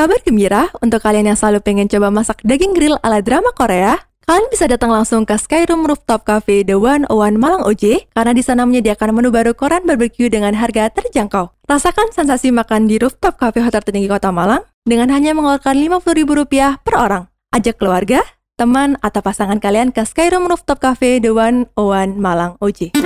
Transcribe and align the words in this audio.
Kabar 0.00 0.16
gembira 0.24 0.72
untuk 0.80 1.04
kalian 1.04 1.28
yang 1.28 1.36
selalu 1.36 1.60
pengen 1.60 1.84
coba 1.84 2.08
masak 2.08 2.40
daging 2.40 2.72
grill 2.72 2.96
ala 3.04 3.20
drama 3.20 3.52
Korea, 3.52 4.00
kalian 4.24 4.48
bisa 4.48 4.64
datang 4.64 4.88
langsung 4.88 5.28
ke 5.28 5.36
Skyroom 5.36 5.84
Rooftop 5.84 6.24
Cafe 6.24 6.64
The 6.64 6.72
One 6.72 7.04
One 7.12 7.36
Malang 7.36 7.68
OJ 7.68 8.08
karena 8.16 8.32
di 8.32 8.40
sana 8.40 8.64
menyediakan 8.64 9.12
menu 9.12 9.28
baru 9.28 9.52
koran 9.52 9.84
barbecue 9.84 10.32
dengan 10.32 10.56
harga 10.56 10.88
terjangkau. 10.88 11.52
Rasakan 11.68 12.16
sensasi 12.16 12.48
makan 12.48 12.88
di 12.88 12.96
rooftop 12.96 13.36
cafe 13.36 13.60
hotel 13.60 13.84
tertinggi 13.84 14.08
kota 14.08 14.32
Malang 14.32 14.64
dengan 14.88 15.12
hanya 15.12 15.36
mengeluarkan 15.36 15.76
Rp50.000 15.76 16.80
per 16.80 16.94
orang. 16.96 17.28
Ajak 17.52 17.76
keluarga, 17.76 18.24
teman, 18.56 18.96
atau 19.04 19.20
pasangan 19.20 19.60
kalian 19.60 19.92
ke 19.92 20.00
Skyroom 20.00 20.48
Rooftop 20.48 20.80
Cafe 20.80 21.20
The 21.20 21.28
One 21.28 21.68
One 21.76 22.16
Malang 22.16 22.56
OJ. 22.64 22.96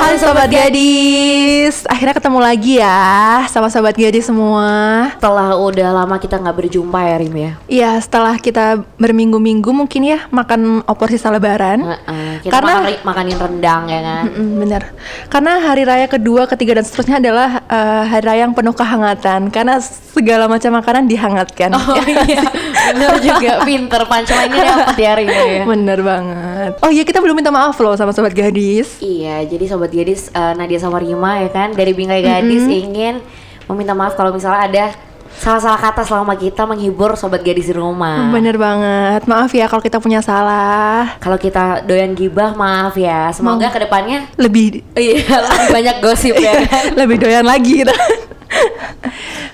Hai 0.00 0.16
sobat 0.16 0.48
gadis, 0.48 1.84
akhirnya 1.84 2.16
ketemu 2.16 2.40
lagi 2.40 2.80
ya 2.80 3.44
sama 3.52 3.68
sobat 3.68 3.92
gadis 3.92 4.32
semua. 4.32 5.12
Setelah 5.12 5.52
udah 5.60 5.92
lama 5.92 6.16
kita 6.16 6.40
nggak 6.40 6.56
berjumpa 6.56 6.98
ya 7.04 7.16
Rim 7.20 7.36
ya. 7.36 7.52
Iya, 7.68 7.90
setelah 8.00 8.40
kita 8.40 8.80
berminggu-minggu 8.96 9.68
mungkin 9.68 10.08
ya 10.08 10.24
makan 10.32 10.80
opor 10.88 11.12
sisa 11.12 11.28
lebaran. 11.28 11.84
Heeh, 11.84 12.40
kita 12.42 12.48
Karena- 12.48 12.80
makan, 12.80 12.92
makanin 13.06 13.36
rendang 13.38 13.82
ya 13.92 14.00
kan. 14.00 14.24
Mm-mm, 14.32 14.48
bener. 14.64 14.82
Karena 15.28 15.52
hari 15.68 15.84
raya 15.84 16.08
kedua, 16.08 16.48
ketiga 16.48 16.80
dan 16.80 16.84
seterusnya 16.88 17.20
adalah 17.20 17.60
eh, 17.68 18.02
hari 18.08 18.24
raya 18.24 18.40
yang 18.48 18.56
penuh 18.56 18.72
kehangatan. 18.72 19.52
Karena 19.52 19.84
segala 20.10 20.50
macam 20.50 20.80
makanan 20.80 21.06
dihangatkan. 21.06 21.70
Oh 21.76 22.00
iya, 22.08 22.42
bener 22.96 23.14
juga 23.22 23.62
pinter 23.68 24.02
ini 24.48 24.56
dapat 24.58 24.96
ya 24.96 25.12
Rim 25.12 25.28
ya. 25.28 25.62
Bener 25.68 25.98
banget. 26.02 26.72
Oh 26.82 26.90
iya, 26.90 27.04
kita 27.04 27.20
belum 27.20 27.36
minta 27.36 27.52
maaf 27.52 27.76
loh 27.78 27.94
sama 27.94 28.16
sobat 28.16 28.32
gadis. 28.32 28.98
Iya, 28.98 29.44
jadi 29.46 29.70
sobat 29.70 29.92
gadis 29.92 29.99
eh, 30.06 30.54
Nadia 30.54 30.78
sama 30.78 30.96
Rima 30.96 31.40
ya 31.40 31.48
kan 31.48 31.72
dari 31.72 31.92
Bingkai 31.92 32.20
Gadis 32.20 32.64
ingin 32.64 33.20
meminta 33.66 33.92
maaf 33.92 34.14
kalau 34.14 34.32
misalnya 34.32 34.60
ada 34.64 34.84
salah-salah 35.30 35.78
kata 35.78 36.02
selama 36.02 36.34
kita 36.34 36.66
menghibur 36.66 37.14
sobat 37.14 37.40
gadis 37.40 37.64
di 37.64 37.72
rumah. 37.72 38.28
Bener 38.28 38.60
banget. 38.60 39.24
Maaf 39.24 39.48
ya 39.50 39.64
kalau 39.66 39.80
kita 39.80 39.96
punya 39.96 40.20
salah. 40.20 41.16
Kalau 41.16 41.38
kita 41.38 41.80
doyan 41.80 42.12
gibah 42.12 42.52
maaf 42.52 42.92
ya. 42.94 43.30
Semoga 43.32 43.70
ke 43.70 43.80
depannya 43.80 44.26
Lebih 44.36 44.84
iya 45.00 45.22
lebih 45.40 45.68
banyak 45.70 45.96
gosip 46.02 46.34
ya 46.34 46.60
kan. 46.66 46.92
lebih 46.92 47.16
doyan 47.16 47.46
lagi. 47.46 47.86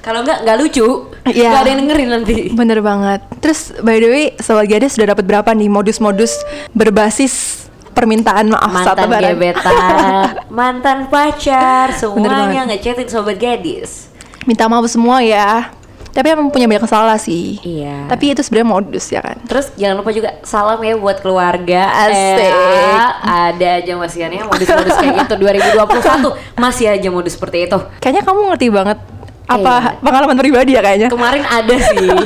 Kalau 0.02 0.22
nggak 0.22 0.46
nggak 0.46 0.58
lucu, 0.58 0.86
Iya. 1.26 1.50
nggak 1.50 1.62
ada 1.62 1.70
yang 1.70 1.80
dengerin 1.82 2.10
nanti. 2.10 2.34
Bener 2.54 2.78
banget. 2.78 3.20
Terus 3.42 3.74
by 3.82 3.98
the 3.98 4.08
way, 4.08 4.24
sobat 4.38 4.70
gadis 4.70 4.94
sudah 4.94 5.12
dapat 5.14 5.26
berapa 5.26 5.50
nih 5.50 5.66
modus-modus 5.66 6.30
berbasis 6.70 7.55
permintaan 7.96 8.52
maaf 8.52 8.70
saat 8.84 9.00
mantan 9.00 9.08
lebaran? 9.08 9.32
gebetan, 9.32 10.30
mantan 10.60 10.98
pacar, 11.08 11.96
semuanya 11.96 12.68
ngechatin 12.68 13.08
sobat 13.08 13.40
gadis. 13.40 14.12
Minta 14.44 14.68
maaf 14.68 14.84
semua 14.92 15.24
ya. 15.24 15.72
Tapi 16.16 16.32
emang 16.32 16.48
punya 16.48 16.64
banyak 16.64 16.88
salah 16.88 17.20
sih. 17.20 17.60
Iya. 17.60 18.08
Tapi 18.08 18.32
itu 18.32 18.40
sebenarnya 18.40 18.68
modus 18.72 19.04
ya 19.12 19.20
kan. 19.20 19.36
Terus 19.44 19.68
jangan 19.76 20.00
lupa 20.00 20.16
juga 20.16 20.40
salam 20.48 20.80
ya 20.80 20.96
buat 20.96 21.20
keluarga. 21.20 21.92
Asik. 22.08 22.40
Eh, 22.40 23.04
ada 23.20 23.68
aja 23.84 23.92
masiannya 24.00 24.48
modus-modus 24.48 24.96
kayak 24.96 25.28
gitu 25.28 25.34
2021 25.44 26.56
masih 26.56 26.88
aja 26.88 27.08
modus 27.12 27.36
seperti 27.36 27.68
itu. 27.68 27.76
Kayaknya 28.00 28.22
kamu 28.24 28.40
ngerti 28.48 28.66
banget 28.72 28.98
apa 29.46 29.74
Iya. 29.78 29.90
pengalaman 30.00 30.36
pribadi 30.40 30.70
ya 30.72 30.80
kayaknya. 30.80 31.08
Kemarin 31.12 31.44
ada 31.44 31.74
sih. 31.80 32.08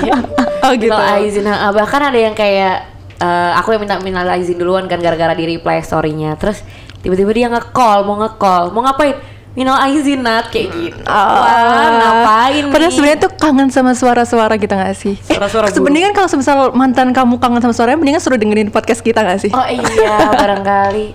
Oh, 0.61 0.77
gitu. 0.77 0.93
Izin, 1.25 1.49
ah, 1.49 1.73
bahkan 1.73 2.13
ada 2.13 2.21
yang 2.21 2.37
kayak 2.37 2.85
eh, 3.21 3.53
aku 3.55 3.77
yang 3.77 3.85
minta 3.85 4.01
minal 4.01 4.27
izin 4.35 4.57
duluan 4.57 4.89
kan 4.89 4.99
gara-gara 4.99 5.37
di 5.37 5.45
reply 5.57 5.85
story-nya. 5.85 6.35
Terus 6.41 6.65
tiba-tiba 7.05 7.31
dia 7.37 7.47
nge-call, 7.53 8.09
mau 8.09 8.17
nge-call, 8.21 8.73
mau 8.73 8.83
ngapain? 8.85 9.17
Minal 9.51 9.83
izin 9.91 10.23
nat 10.23 10.47
kayak 10.47 10.71
gitu. 10.71 11.03
Wah, 11.11 11.91
ngapain 11.91 12.71
Padahal 12.71 12.87
nih? 12.87 12.95
sebenarnya 12.95 13.19
tuh 13.27 13.33
kangen 13.35 13.69
sama 13.75 13.99
suara-suara 13.99 14.55
kita 14.55 14.79
gak 14.79 14.95
sih? 14.95 15.19
Suara-suara 15.27 15.75
eh, 15.75 15.83
mendingan 15.83 16.15
kalau 16.15 16.31
semisal 16.31 16.71
mantan 16.71 17.11
kamu 17.11 17.35
kangen 17.43 17.59
sama 17.59 17.75
suaranya, 17.75 17.99
mendingan 17.99 18.23
suruh 18.23 18.39
dengerin 18.39 18.71
podcast 18.71 19.03
kita 19.03 19.27
gak 19.27 19.43
sih? 19.43 19.51
Oh 19.51 19.67
iya, 19.67 20.31
barangkali. 20.39 21.07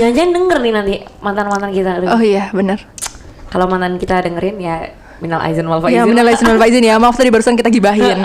Jangan-jangan 0.00 0.30
denger 0.32 0.58
nih 0.64 0.72
nanti 0.72 0.94
mantan-mantan 1.20 1.70
kita. 1.76 2.00
Aduh. 2.00 2.16
Oh 2.16 2.22
iya, 2.24 2.48
benar. 2.56 2.80
Kalau 3.52 3.68
mantan 3.68 4.00
kita 4.00 4.24
dengerin 4.24 4.56
ya 4.56 4.76
minal 5.20 5.40
aizin 5.44 5.64
wal 5.68 5.80
faizin. 5.80 6.00
Ya, 6.00 6.08
benar 6.08 6.24
izin 6.32 6.46
wal 6.48 6.60
faizin 6.60 6.84
ya. 6.84 6.96
Maaf 6.96 7.16
tadi 7.16 7.28
barusan 7.28 7.56
kita 7.60 7.68
gibahin. 7.68 8.20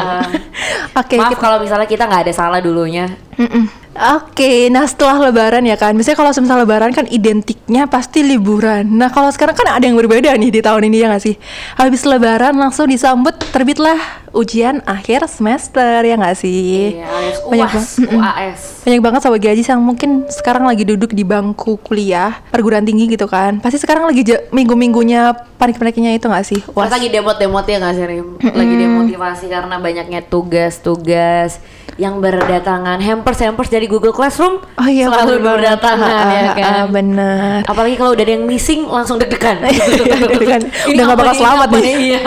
Oke, 0.93 1.15
Maaf 1.15 1.31
kita- 1.31 1.41
kalau 1.41 1.57
misalnya 1.59 1.87
kita 1.87 2.03
nggak 2.05 2.21
ada 2.27 2.33
salah 2.33 2.59
dulunya. 2.59 3.07
Mm-mm. 3.35 3.65
Oke, 3.91 4.71
nah 4.71 4.87
setelah 4.87 5.19
lebaran 5.19 5.67
ya 5.67 5.75
kan, 5.75 5.91
biasanya 5.91 6.15
kalau 6.15 6.31
semisal 6.31 6.63
lebaran 6.63 6.95
kan 6.95 7.03
identiknya 7.05 7.85
pasti 7.85 8.23
liburan. 8.23 8.87
Nah 8.87 9.11
kalau 9.11 9.27
sekarang 9.27 9.51
kan 9.51 9.67
ada 9.67 9.83
yang 9.83 9.99
berbeda 9.99 10.31
nih 10.31 10.47
di 10.47 10.61
tahun 10.63 10.87
ini 10.87 11.03
ya 11.03 11.07
nggak 11.11 11.19
sih? 11.21 11.35
Habis 11.75 12.07
lebaran 12.07 12.55
langsung 12.55 12.87
disambut 12.87 13.35
terbitlah 13.51 14.20
ujian 14.31 14.79
akhir 14.87 15.27
semester 15.27 16.01
ya 16.01 16.15
nggak 16.15 16.37
sih? 16.39 16.95
Iya, 16.95 17.07
alias 17.07 17.37
Banyak 17.43 17.67
UAS, 17.67 17.73
banget. 17.75 18.15
UAS. 18.15 18.61
Banyak 18.81 19.01
banget 19.03 19.19
sobat 19.21 19.41
gadis 19.43 19.67
yang 19.67 19.81
mungkin 19.83 20.09
sekarang 20.31 20.63
lagi 20.65 20.83
duduk 20.87 21.11
di 21.11 21.27
bangku 21.27 21.75
kuliah 21.83 22.39
perguruan 22.49 22.87
tinggi 22.87 23.11
gitu 23.11 23.27
kan. 23.27 23.59
Pasti 23.59 23.77
sekarang 23.77 24.07
lagi 24.07 24.23
minggu-minggunya 24.49 25.35
panik-paniknya 25.59 26.15
itu 26.15 26.25
nggak 26.31 26.45
sih? 26.47 26.59
Pas 26.71 26.87
lagi 26.87 27.11
demot-demot 27.11 27.67
ya 27.67 27.77
nggak 27.77 27.93
sih 27.93 28.05
Rim? 28.07 28.27
Lagi 28.39 28.73
demotivasi 28.79 29.45
karena 29.51 29.75
banyaknya 29.77 30.19
tugas-tugas 30.25 31.59
yang 31.99 32.23
berdatangan 32.23 33.03
hampers-hampers 33.03 33.67
dari 33.67 33.85
Google 33.85 34.15
Classroom 34.15 34.63
Oh 34.79 34.87
iya 34.87 35.11
selalu 35.11 35.43
berdatangan 35.43 36.25
ya 36.31 36.51
kan. 36.55 36.63
ah, 36.63 36.85
bener. 36.87 37.57
Apalagi 37.67 37.95
kalau 37.99 38.15
udah 38.15 38.23
ada 38.23 38.33
yang 38.39 38.47
missing 38.47 38.87
langsung 38.87 39.19
deg-degan. 39.19 39.59
Deg-degan. 39.61 40.61
Udah 40.89 41.03
nggak 41.03 41.19
bakal 41.19 41.35
selamat 41.35 41.67
nih. 41.77 41.83
Iya. 42.15 42.21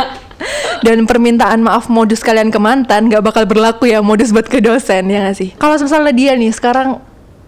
Dan 0.81 1.05
permintaan 1.05 1.61
maaf 1.61 1.89
modus 1.89 2.21
kalian 2.21 2.49
ke 2.49 2.59
mantan 2.59 3.09
gak 3.09 3.25
bakal 3.25 3.45
berlaku 3.45 3.89
ya 3.89 4.01
modus 4.01 4.31
buat 4.31 4.45
ke 4.45 4.61
dosen 4.61 5.09
ya 5.09 5.25
gak 5.25 5.37
sih? 5.37 5.51
Kalau 5.57 5.75
misalnya 5.75 6.13
dia 6.13 6.33
nih 6.35 6.51
sekarang 6.51 7.01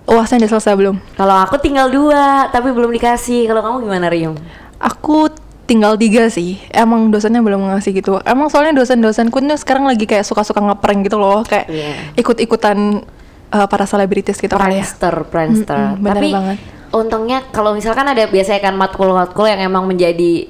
uasnya 0.06 0.40
udah 0.40 0.50
selesai 0.50 0.74
belum? 0.74 0.96
Kalau 1.14 1.36
aku 1.36 1.58
tinggal 1.58 1.88
dua, 1.88 2.48
tapi 2.48 2.70
belum 2.70 2.90
dikasih. 2.90 3.46
Kalau 3.46 3.60
kamu 3.60 3.76
gimana 3.84 4.06
Rim? 4.08 4.32
Aku 4.78 5.28
tinggal 5.66 5.98
tiga 5.98 6.30
sih. 6.30 6.62
Emang 6.70 7.10
dosennya 7.10 7.42
belum 7.42 7.74
ngasih 7.74 7.90
gitu. 7.92 8.22
Emang 8.22 8.46
soalnya 8.46 8.78
dosen-dosenku 8.78 9.42
nih 9.42 9.58
sekarang 9.58 9.84
lagi 9.84 10.06
kayak 10.06 10.22
suka-suka 10.22 10.62
ngeprank 10.62 11.04
gitu 11.04 11.18
loh, 11.18 11.42
kayak 11.42 11.66
Iya. 11.66 12.14
ikut-ikutan 12.14 13.02
uh, 13.50 13.66
para 13.66 13.82
selebritis 13.84 14.38
gitu 14.38 14.54
kali 14.54 14.78
ya. 14.78 14.86
Prankster, 14.86 15.14
prankster. 15.26 15.76
Mm-mm, 15.76 16.02
bener 16.06 16.14
Tapi 16.16 16.28
banget. 16.32 16.56
untungnya 16.94 17.38
kalau 17.50 17.74
misalkan 17.74 18.06
ada 18.06 18.30
biasanya 18.30 18.62
kan 18.62 18.74
matkul-matkul 18.78 19.44
yang 19.44 19.58
emang 19.60 19.90
menjadi 19.90 20.46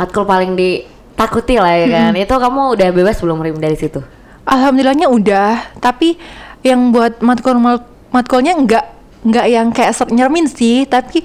matkul 0.00 0.24
paling 0.24 0.56
ditakuti 1.16 1.56
lah 1.56 1.72
ya 1.72 1.86
kan. 1.88 2.12
Itu 2.12 2.36
kamu 2.36 2.76
udah 2.76 2.88
bebas 2.92 3.16
belum 3.24 3.40
Rim 3.40 3.56
dari 3.56 3.80
situ? 3.80 4.04
Alhamdulillahnya 4.44 5.08
udah, 5.08 5.80
tapi 5.80 6.20
yang 6.60 6.92
buat 6.92 7.24
matkul 7.24 7.56
matkulnya 8.12 8.52
enggak 8.52 8.84
enggak 9.24 9.46
yang 9.48 9.66
kayak 9.72 9.96
nyermin 10.12 10.46
sih, 10.46 10.84
tapi 10.84 11.24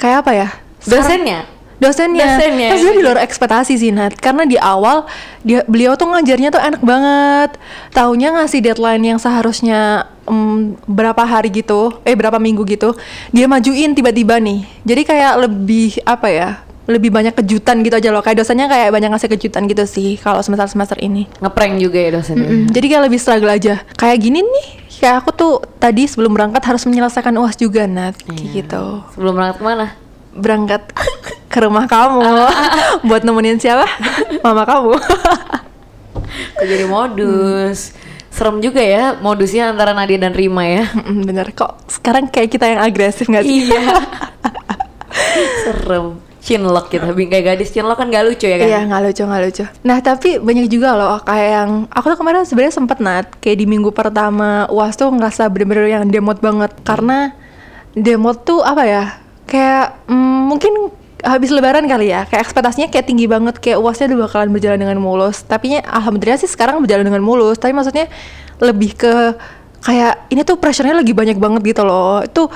kayak 0.00 0.24
apa 0.24 0.32
ya? 0.32 0.48
Dosennya? 0.88 1.58
dosennya, 1.78 2.26
Dosennya. 2.42 2.68
Terus 2.74 2.82
dia 2.82 2.94
di 2.98 3.02
luar 3.06 3.18
ekspektasi 3.22 3.78
sih 3.78 3.94
Nat 3.94 4.18
karena 4.18 4.42
di 4.42 4.58
awal 4.58 5.06
dia 5.46 5.62
beliau 5.70 5.94
tuh 5.94 6.10
ngajarnya 6.10 6.50
tuh 6.50 6.58
enak 6.58 6.82
banget 6.82 7.54
taunya 7.94 8.34
ngasih 8.34 8.58
deadline 8.58 9.14
yang 9.14 9.18
seharusnya 9.22 10.10
em, 10.26 10.74
berapa 10.90 11.22
hari 11.22 11.54
gitu 11.54 11.94
eh 12.02 12.18
berapa 12.18 12.42
minggu 12.42 12.66
gitu 12.66 12.98
dia 13.30 13.46
majuin 13.46 13.94
tiba-tiba 13.94 14.42
nih 14.42 14.66
jadi 14.82 15.02
kayak 15.06 15.32
lebih 15.46 16.02
apa 16.02 16.26
ya 16.26 16.50
lebih 16.88 17.08
banyak 17.08 17.30
kejutan 17.34 17.80
gitu 17.80 17.94
aja 17.94 18.08
loh 18.08 18.18
kayak 18.18 18.40
dosennya 18.40 18.64
kayak 18.64 18.88
banyak 18.88 19.08
ngasih 19.08 19.28
kejutan 19.28 19.64
gitu 19.64 19.84
sih 19.84 20.16
kalau 20.16 20.40
semester 20.40 20.64
semester 20.66 20.96
ini 20.96 21.28
Ngeprank 21.38 21.76
juga 21.76 21.98
ya 21.98 22.10
dosennya. 22.10 22.48
Mm, 22.48 22.64
jadi 22.68 22.86
kayak 22.88 23.02
lebih 23.04 23.18
struggle 23.18 23.50
aja 23.50 23.84
kayak 23.92 24.18
gini 24.18 24.40
nih 24.40 24.66
kayak 24.98 25.20
aku 25.20 25.30
tuh 25.30 25.52
tadi 25.76 26.04
sebelum 26.04 26.32
berangkat 26.32 26.64
harus 26.64 26.82
menyelesaikan 26.82 27.36
uas 27.36 27.54
juga 27.54 27.84
Nat 27.84 28.16
kayak 28.18 28.40
Iya. 28.40 28.52
gitu 28.58 28.84
Sebelum 29.12 29.32
berangkat 29.32 29.56
ke 29.56 29.64
mana? 29.64 29.86
berangkat 30.30 30.82
ke 31.52 31.58
rumah 31.60 31.84
kamu 31.84 32.24
buat 33.06 33.22
nemenin 33.22 33.56
siapa? 33.56 33.84
Mama 34.44 34.64
kamu. 34.64 34.96
Jadi 36.58 36.84
modus? 36.84 37.92
Serem 38.28 38.58
juga 38.58 38.78
ya 38.78 39.12
modusnya 39.14 39.68
antara 39.68 39.90
Nadia 39.90 40.16
dan 40.16 40.32
Rima 40.32 40.62
ya. 40.62 40.88
Mm, 40.94 41.20
Bener 41.22 41.50
kok 41.50 41.84
sekarang 41.86 42.26
kayak 42.26 42.48
kita 42.48 42.64
yang 42.66 42.80
agresif 42.80 43.26
nggak 43.26 43.42
sih? 43.42 43.66
iya. 43.66 43.82
Serem. 45.64 46.27
Chinlock 46.48 46.88
kita, 46.88 47.12
bingkai 47.12 47.44
gadis 47.44 47.68
chinlock 47.76 48.00
kan 48.00 48.08
gak 48.08 48.24
lucu 48.24 48.48
ya 48.48 48.56
kan? 48.56 48.64
Iya 48.64 48.80
nggak 48.88 49.02
lucu 49.04 49.22
nggak 49.28 49.42
lucu. 49.44 49.64
Nah 49.84 50.00
tapi 50.00 50.40
banyak 50.40 50.66
juga 50.72 50.96
loh 50.96 51.20
kayak 51.20 51.48
yang 51.52 51.70
aku 51.92 52.16
tuh 52.16 52.18
kemarin 52.24 52.48
sebenarnya 52.48 52.72
sempet 52.72 53.04
nat 53.04 53.28
kayak 53.36 53.60
di 53.60 53.66
minggu 53.68 53.92
pertama 53.92 54.64
uas 54.72 54.96
tuh 54.96 55.12
ngerasa 55.12 55.52
bener-bener 55.52 55.92
yang 55.92 56.08
demot 56.08 56.40
banget. 56.40 56.72
Karena 56.88 57.36
demot 57.92 58.48
tuh 58.48 58.64
apa 58.64 58.82
ya 58.88 59.04
kayak 59.44 60.08
mm, 60.08 60.40
mungkin 60.48 60.72
habis 61.20 61.52
lebaran 61.52 61.84
kali 61.84 62.14
ya 62.14 62.24
kayak 62.24 62.48
ekspektasinya 62.48 62.88
kayak 62.88 63.04
tinggi 63.04 63.28
banget 63.28 63.60
kayak 63.60 63.82
uasnya 63.82 64.16
udah 64.16 64.18
bakalan 64.24 64.48
berjalan 64.48 64.80
dengan 64.80 64.98
mulus. 65.04 65.44
Tapi 65.44 65.76
alhamdulillah 65.84 66.40
sih 66.40 66.48
sekarang 66.48 66.80
berjalan 66.80 67.04
dengan 67.04 67.20
mulus. 67.20 67.60
Tapi 67.60 67.76
maksudnya 67.76 68.08
lebih 68.56 68.96
ke 68.96 69.36
kayak 69.84 70.32
ini 70.32 70.42
tuh 70.48 70.56
pressure-nya 70.56 70.96
lagi 70.96 71.12
banyak 71.12 71.36
banget 71.36 71.76
gitu 71.76 71.84
loh. 71.84 72.24
Itu 72.24 72.48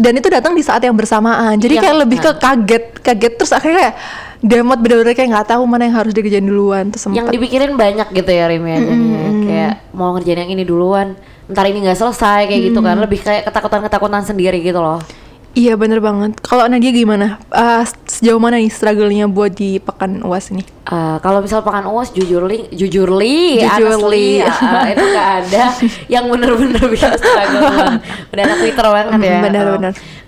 dan 0.00 0.12
itu 0.16 0.28
datang 0.32 0.56
di 0.56 0.64
saat 0.64 0.80
yang 0.80 0.96
bersamaan. 0.96 1.60
Jadi 1.60 1.76
Iya, 1.76 1.82
kayak 1.84 1.96
lebih 2.08 2.18
ke 2.18 2.30
nah. 2.32 2.38
kaget 2.40 2.84
kaget. 3.04 3.32
Terus 3.36 3.52
akhirnya 3.52 3.78
kayak 3.78 3.94
demot 4.40 4.78
bener-bener 4.80 5.12
kayak 5.12 5.28
nggak 5.36 5.48
tahu 5.52 5.62
mana 5.68 5.84
yang 5.84 5.96
harus 6.00 6.12
dikerjain 6.16 6.44
duluan. 6.44 6.88
Terus 6.88 7.04
yang 7.12 7.28
sempet 7.28 7.36
dipikirin 7.36 7.76
banyak 7.76 8.08
gitu 8.16 8.30
ya 8.32 8.44
Rim 8.48 8.64
ya 8.64 8.78
jadinya. 8.80 9.20
kayak 9.44 9.74
mau 9.92 10.16
ngerjain 10.16 10.40
yang 10.48 10.50
ini 10.56 10.64
duluan 10.64 11.14
ntar 11.50 11.66
ini 11.68 11.82
nggak 11.84 11.98
selesai 12.00 12.48
kayak 12.48 12.60
gitu 12.72 12.80
kan. 12.80 12.96
Lebih 12.96 13.20
kayak 13.20 13.42
ketakutan-ketakutan 13.52 14.24
sendiri 14.24 14.58
gitu 14.64 14.80
loh 14.80 14.98
iya 15.52 15.74
bener 15.74 15.98
banget. 15.98 16.38
Kalau 16.40 16.64
Nadia 16.64 16.90
gimana? 16.90 17.36
Eh, 17.48 17.82
sejauh 18.06 18.38
mana 18.38 18.56
nih 18.56 18.68
struggle-nya 18.68 19.26
buat 19.26 19.50
di 19.50 19.76
pekan 19.76 20.22
uas 20.22 20.48
ini? 20.48 20.62
Eh, 20.86 21.16
kalau 21.18 21.38
misal 21.38 21.60
pakan 21.60 21.86
uas 21.86 22.10
jujur 22.10 22.44
li 22.44 22.66
jujur 22.70 23.10
li 23.12 23.58
Jujur 23.58 23.94
honestly, 23.94 24.38
li. 24.38 24.42
ah, 24.42 24.86
itu 24.92 25.04
gak 25.06 25.28
ada 25.40 25.64
yang 26.06 26.26
bener-bener 26.26 26.82
bisa 26.86 27.14
struggle 27.14 27.62
udah 28.30 28.42
anak 28.42 28.56
twitter 28.58 28.86
banget 28.88 29.18
ya. 29.20 29.30
Hmm, 29.32 29.44
benar, 29.44 29.64
Oh, 29.70 29.78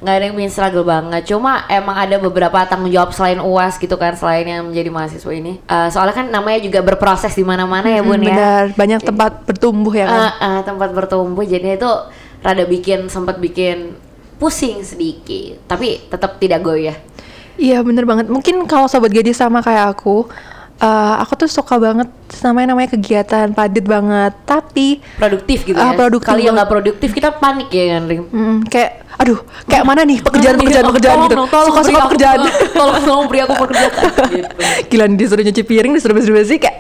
nggak 0.02 0.14
ada 0.14 0.24
yang 0.24 0.34
bikin 0.34 0.50
struggle 0.50 0.82
banget. 0.82 1.22
Cuma 1.24 1.62
emang 1.66 1.94
ada 1.96 2.18
beberapa 2.18 2.58
tanggung 2.66 2.90
jawab 2.90 3.10
selain 3.10 3.38
uas 3.38 3.74
gitu 3.76 3.94
kan 3.94 4.14
selain 4.14 4.42
yang 4.44 4.66
menjadi 4.66 4.90
mahasiswa 4.90 5.32
ini. 5.32 5.58
Eh, 5.60 5.88
soalnya 5.90 6.14
kan 6.14 6.26
namanya 6.28 6.58
juga 6.58 6.78
berproses 6.80 7.32
di 7.32 7.42
mana-mana 7.42 7.86
ya 7.86 8.02
bun 8.02 8.16
Hmm, 8.16 8.22
ya. 8.22 8.28
benar 8.28 8.64
banyak 8.74 9.00
tempat 9.00 9.32
bertumbuh 9.44 9.92
ya 9.92 10.06
kan? 10.06 10.18
Ah, 10.20 10.32
ah, 10.36 10.58
tempat 10.60 10.90
bertumbuh. 10.90 11.42
Jadi 11.42 11.74
itu 11.74 11.90
rada 12.38 12.64
bikin 12.64 13.06
sempat 13.06 13.38
bikin 13.38 13.94
pusing 14.42 14.82
sedikit 14.82 15.62
tapi 15.64 16.02
tetap 16.04 16.36
tidak 16.36 16.58
goyah 16.60 16.98
Iya 17.54 17.78
bener 17.80 18.02
banget. 18.02 18.26
Mungkin 18.26 18.64
kalau 18.64 18.88
sobat 18.88 19.12
gadis 19.12 19.36
sama 19.36 19.60
kayak 19.60 19.92
aku, 19.92 20.24
eh, 20.74 21.14
aku 21.20 21.36
tuh 21.36 21.48
suka 21.52 21.76
banget 21.76 22.08
namanya 22.40 22.72
namanya 22.72 22.88
kegiatan 22.90 23.52
padat 23.52 23.84
banget. 23.84 24.32
Tapi 24.42 25.04
produktif 25.14 25.62
gitu 25.62 25.76
Ah, 25.76 25.92
ya 25.92 25.94
produktif 25.94 26.32
kali 26.32 26.42
yang 26.42 26.56
nggak 26.56 26.66
produktif 26.66 27.12
kita 27.12 27.28
panik 27.30 27.68
ya 27.68 27.92
kan 27.92 28.02
Rim 28.04 28.24
mm, 28.24 28.56
kayak, 28.66 28.90
aduh, 29.14 29.36
kayak 29.64 29.84
mana 29.84 30.00
nih 30.02 30.18
pekerjaan 30.18 30.56
pekerjaan 30.56 30.86
pekerjaan 30.86 31.18
gitu. 31.22 31.36
tolong 31.44 31.68
Suka 31.68 31.80
suka 31.84 31.92
aku- 31.94 32.04
pekerjaan. 32.08 32.38
tolong 32.72 32.96
tolong 32.98 33.26
beri 33.28 33.40
aku 33.42 33.54
pekerjaan 33.60 33.90
gitu 34.32 34.48
Gila 34.90 35.04
disuruh 35.12 35.44
nyuci 35.44 35.62
piring, 35.62 35.92
disuruh 35.92 36.14
bersih 36.14 36.32
bersih 36.32 36.56
kayak, 36.58 36.76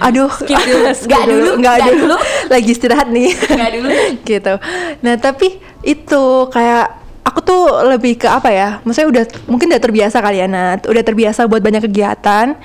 aduh, 0.00 0.26
Skip 0.28 0.58
dulu. 0.58 0.90
Nggak 1.06 1.22
dulu, 1.24 1.50
nggak 1.56 1.76
dulu, 1.86 2.02
dulu. 2.02 2.16
lagi 2.48 2.68
istirahat 2.68 3.08
nih. 3.08 3.30
Nggak 3.30 3.70
dulu. 3.72 3.88
gitu. 4.24 4.54
Nah 5.00 5.14
tapi 5.16 5.48
itu 5.80 6.24
kayak 6.52 7.00
aku 7.24 7.40
tuh 7.44 7.62
lebih 7.88 8.20
ke 8.20 8.28
apa 8.28 8.48
ya? 8.50 8.68
Maksudnya 8.82 9.08
udah 9.08 9.24
mungkin 9.46 9.66
udah 9.70 9.82
terbiasa 9.82 10.16
kali 10.20 10.42
ya 10.42 10.48
Nat, 10.48 10.84
udah 10.88 11.02
terbiasa 11.04 11.46
buat 11.46 11.62
banyak 11.62 11.86
kegiatan. 11.86 12.56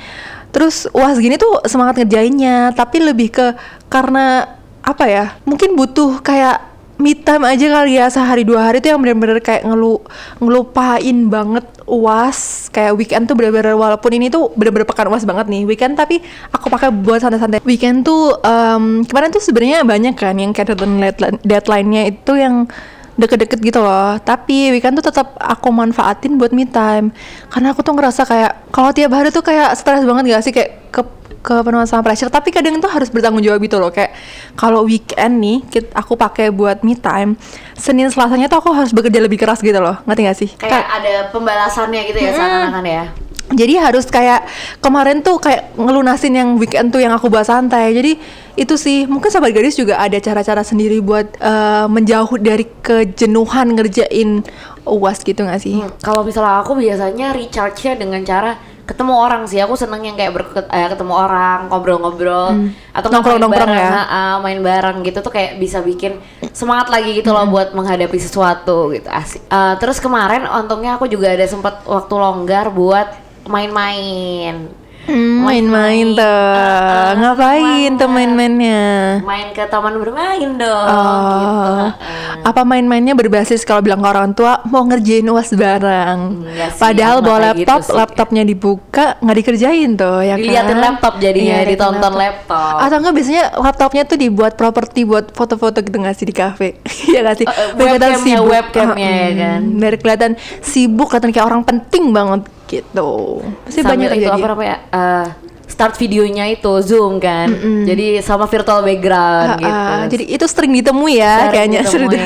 Terus 0.56 0.88
uas 0.96 1.20
gini 1.20 1.36
tuh 1.36 1.60
semangat 1.68 2.00
ngerjainnya, 2.00 2.72
tapi 2.74 3.04
lebih 3.04 3.32
ke 3.36 3.46
karena 3.92 4.48
apa 4.80 5.06
ya? 5.08 5.26
Mungkin 5.44 5.76
butuh 5.76 6.24
kayak 6.24 6.76
me 6.96 7.12
time 7.12 7.44
aja 7.44 7.68
kali 7.68 8.00
ya 8.00 8.08
sehari 8.08 8.48
dua 8.48 8.72
hari 8.72 8.80
tuh 8.80 8.96
yang 8.96 9.00
bener-bener 9.04 9.44
kayak 9.44 9.68
ngelu 9.68 10.00
ngelupain 10.40 11.18
banget 11.28 11.66
uas 11.84 12.72
kayak 12.72 12.96
weekend 12.96 13.28
tuh 13.28 13.36
bener-bener 13.36 13.76
walaupun 13.76 14.16
ini 14.16 14.32
tuh 14.32 14.56
bener-bener 14.56 14.88
pekan 14.88 15.12
uas 15.12 15.28
banget 15.28 15.52
nih 15.52 15.68
weekend 15.68 16.00
tapi 16.00 16.24
aku 16.56 16.72
pakai 16.72 16.96
buat 16.96 17.20
santai-santai 17.20 17.60
weekend 17.68 18.08
tuh 18.08 18.40
em, 18.40 19.04
kemarin 19.04 19.28
tuh 19.28 19.44
sebenarnya 19.44 19.84
banyak 19.84 20.16
kan 20.16 20.40
yang 20.40 20.56
kayak 20.56 20.72
deadline 20.72 21.38
deadline-nya 21.44 22.16
itu 22.16 22.32
yang 22.40 22.72
deket-deket 23.16 23.60
gitu 23.64 23.80
loh. 23.80 24.20
Tapi 24.20 24.72
weekend 24.76 25.00
tuh 25.00 25.12
tetap 25.12 25.36
aku 25.40 25.72
manfaatin 25.72 26.36
buat 26.36 26.52
me 26.52 26.68
time. 26.68 27.12
Karena 27.52 27.72
aku 27.72 27.82
tuh 27.82 27.96
ngerasa 27.96 28.28
kayak 28.28 28.72
kalau 28.72 28.92
tiap 28.92 29.12
hari 29.16 29.32
tuh 29.32 29.44
kayak 29.44 29.76
stres 29.76 30.04
banget 30.04 30.36
gak 30.36 30.44
sih? 30.44 30.54
Kayak 30.56 30.72
ke 30.92 31.02
kepenuhan 31.46 31.86
sama 31.86 32.02
pressure. 32.06 32.30
Tapi 32.30 32.50
kadang 32.52 32.80
tuh 32.80 32.92
harus 32.92 33.08
bertanggung 33.08 33.44
jawab 33.44 33.60
gitu 33.64 33.80
loh. 33.80 33.90
Kayak 33.90 34.16
kalau 34.60 34.84
weekend 34.84 35.40
nih 35.42 35.58
kit- 35.68 35.94
aku 35.96 36.16
pakai 36.16 36.52
buat 36.52 36.84
me 36.84 36.96
time 36.96 37.40
Senin 37.76 38.12
Selasanya 38.12 38.48
tuh 38.48 38.60
aku 38.64 38.72
harus 38.72 38.92
bekerja 38.92 39.20
lebih 39.24 39.40
keras 39.40 39.60
gitu 39.60 39.78
loh. 39.78 40.00
Ngerti 40.06 40.22
gak 40.28 40.38
sih? 40.38 40.50
Kayak 40.56 40.86
ada 40.88 41.14
pembalasannya 41.32 42.02
gitu 42.12 42.20
ya 42.20 42.32
seakan-akan 42.36 42.86
ya 42.88 43.06
jadi 43.54 43.78
harus 43.78 44.10
kayak 44.10 44.50
kemarin 44.82 45.22
tuh 45.22 45.38
kayak 45.38 45.78
ngelunasin 45.78 46.34
yang 46.34 46.50
weekend 46.58 46.90
tuh 46.90 46.98
yang 46.98 47.14
aku 47.14 47.30
buat 47.30 47.46
santai. 47.46 47.94
Jadi 47.94 48.18
itu 48.58 48.74
sih 48.80 49.06
mungkin 49.06 49.30
sahabat 49.30 49.54
gadis 49.54 49.78
juga 49.78 50.02
ada 50.02 50.18
cara-cara 50.18 50.66
sendiri 50.66 50.98
buat 51.04 51.30
eh, 51.38 51.86
menjauh 51.86 52.42
dari 52.42 52.66
kejenuhan 52.82 53.78
ngerjain 53.78 54.42
uas 54.86 55.22
gitu 55.22 55.46
gak 55.46 55.62
sih? 55.62 55.78
Hmm, 55.78 55.94
kalau 56.02 56.26
misalnya 56.26 56.62
aku 56.62 56.78
biasanya 56.78 57.34
recharge-nya 57.38 57.94
dengan 57.98 58.22
cara 58.26 58.58
ketemu 58.86 59.14
orang 59.18 59.44
sih. 59.50 59.58
Aku 59.62 59.74
seneng 59.74 60.06
yang 60.06 60.14
kayak 60.14 60.34
berket, 60.34 60.66
eh, 60.70 60.88
ketemu 60.90 61.14
orang 61.14 61.70
ngobrol-ngobrol 61.74 62.54
atau 62.94 63.08
nggak 63.10 63.10
main 63.10 63.14
Nongkrong-nongkrong 63.14 63.72
bareng, 63.74 63.94
ya? 63.94 64.06
ah, 64.06 64.36
main 64.46 64.60
bareng 64.62 64.98
gitu 65.02 65.20
tuh 65.26 65.34
kayak 65.34 65.58
bisa 65.58 65.82
bikin 65.82 66.22
semangat 66.54 66.94
lagi 66.94 67.18
gitu 67.18 67.34
loh 67.34 67.50
buat 67.50 67.74
menghadapi 67.74 68.18
sesuatu 68.22 68.94
gitu 68.94 69.10
asik. 69.10 69.42
Eh, 69.50 69.76
terus 69.82 69.98
kemarin 69.98 70.46
untungnya 70.46 71.02
aku 71.02 71.10
juga 71.10 71.34
ada 71.34 71.46
sempat 71.50 71.82
waktu 71.90 72.14
longgar 72.14 72.70
buat 72.70 73.25
main-main 73.46 74.86
Hmm, 75.06 75.46
main-main 75.46 76.18
tuh 76.18 76.26
Ah, 76.26 76.58
ah, 77.06 77.12
ngapain 77.14 77.94
tuh 77.94 78.10
main-mainnya 78.10 79.22
main 79.22 79.54
ke 79.54 79.62
taman 79.70 80.02
bermain 80.02 80.50
dong 80.52 80.88
Oh, 80.88 81.94
gitu. 81.94 82.42
apa 82.42 82.62
main-mainnya 82.64 83.14
berbasis 83.14 83.62
kalau 83.62 83.86
bilang 83.86 84.02
ke 84.02 84.10
orang 84.10 84.34
tua 84.34 84.66
mau 84.66 84.82
ngerjain 84.82 85.22
uas 85.26 85.54
bareng. 85.54 86.42
Enggak 86.42 86.70
sih, 86.74 86.82
Padahal 86.82 87.22
bawa 87.22 87.38
kayak 87.38 87.46
laptop, 87.54 87.80
gitu 87.80 87.86
sih. 87.86 87.94
laptopnya 87.94 88.44
dibuka 88.44 89.06
nggak 89.20 89.38
dikerjain 89.38 89.90
tuh 89.94 90.18
ya 90.22 90.36
Diliatin 90.36 90.74
kan? 90.74 90.82
laptop 90.84 91.14
jadinya, 91.16 91.54
Iya, 91.54 91.58
liatin 91.60 91.70
ditonton 91.72 92.14
laptop. 92.16 92.74
Atau 92.82 92.98
enggak 92.98 93.14
biasanya 93.14 93.44
laptopnya 93.56 94.04
tuh 94.04 94.18
dibuat 94.18 94.54
properti 94.56 95.00
buat 95.04 95.26
foto-foto 95.30 95.78
gitu 95.80 95.94
nggak 95.96 96.16
sih 96.16 96.26
di 96.26 96.34
kafe? 96.34 96.82
Iya 97.06 97.22
nggak 97.22 97.36
sih? 97.36 97.46
Kelihatan 97.46 97.94
webcamnya, 98.10 98.18
sibuk. 98.26 98.50
webcamnya 98.50 99.06
ya 99.12 99.28
Mm, 99.28 99.38
kan? 99.38 99.62
Biar 99.78 99.96
kelihatan 99.96 100.32
sibuk, 100.60 101.08
kelihatan 101.08 101.30
kayak 101.30 101.46
orang 101.46 101.62
penting 101.62 102.10
banget 102.10 102.42
gitu. 102.68 103.42
Pasti 103.64 103.80
Sambil 103.82 104.10
banyak 104.10 104.10
itu 104.12 104.18
terjadi. 104.26 104.42
apa 104.42 104.48
namanya 104.52 104.78
eh, 104.90 105.26
start 105.66 105.96
videonya 105.96 106.46
itu 106.50 106.72
zoom 106.80 107.18
kan 107.18 107.50
jadi 107.84 108.22
sama 108.22 108.46
virtual 108.46 108.82
background 108.82 109.48
Ah, 109.48 109.58
gitu 109.58 109.68
ah, 109.68 110.04
jadi 110.08 110.24
itu 110.32 110.46
sering 110.46 110.72
ditemui 110.74 111.16
ya 111.16 111.36
Sering 111.40 111.52
kayaknya 111.52 111.80
sering 111.84 112.10
di 112.10 112.22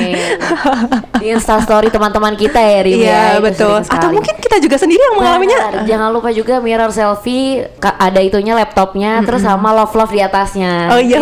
instastory 1.26 1.88
teman-teman 1.88 2.32
kita 2.32 2.56
ya 2.56 2.78
Rim 2.80 2.94
ya, 2.94 3.00
Iya 3.00 3.20
itu 3.32 3.42
betul. 3.42 3.76
Atau 3.82 4.08
mungkin 4.10 4.34
kita 4.36 4.56
juga 4.58 4.76
sendiri 4.76 5.00
yang 5.02 5.16
mengalaminya. 5.16 5.58
Benar. 5.60 5.84
jangan 5.84 6.08
lupa 6.10 6.28
juga 6.30 6.54
mirror 6.58 6.88
selfie 6.88 7.66
ada 7.78 8.20
itunya 8.20 8.52
laptopnya 8.52 9.20
terus 9.20 9.40
sama 9.40 9.72
love 9.72 9.92
love 9.92 10.08
di 10.08 10.20
atasnya 10.20 10.88
Oh 10.88 11.00
iya, 11.00 11.18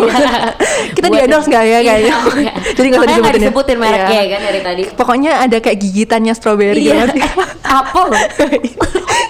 kita 0.91 1.07
di 1.07 1.17
endorse 1.19 1.47
nggak 1.47 1.63
ya 1.63 1.69
Iya, 1.69 1.79
kayaknya? 1.83 2.15
iya. 2.45 2.53
Jadi 2.69 2.85
nggak 2.85 2.99
usah 2.99 3.09
Makanya 3.09 3.17
disebutin 3.19 3.33
ya? 3.33 3.39
disebutin 3.41 3.77
mereknya 3.77 4.07
Iya. 4.09 4.19
ya 4.19 4.29
kan 4.29 4.41
dari 4.41 4.59
tadi 4.61 4.83
Pokoknya 4.93 5.31
ada 5.39 5.57
kayak 5.57 5.77
gigitannya 5.77 6.33
strawberry 6.33 6.81
iya 6.81 7.05
gitu. 7.05 7.19
apa 7.63 7.99
loh 8.03 8.21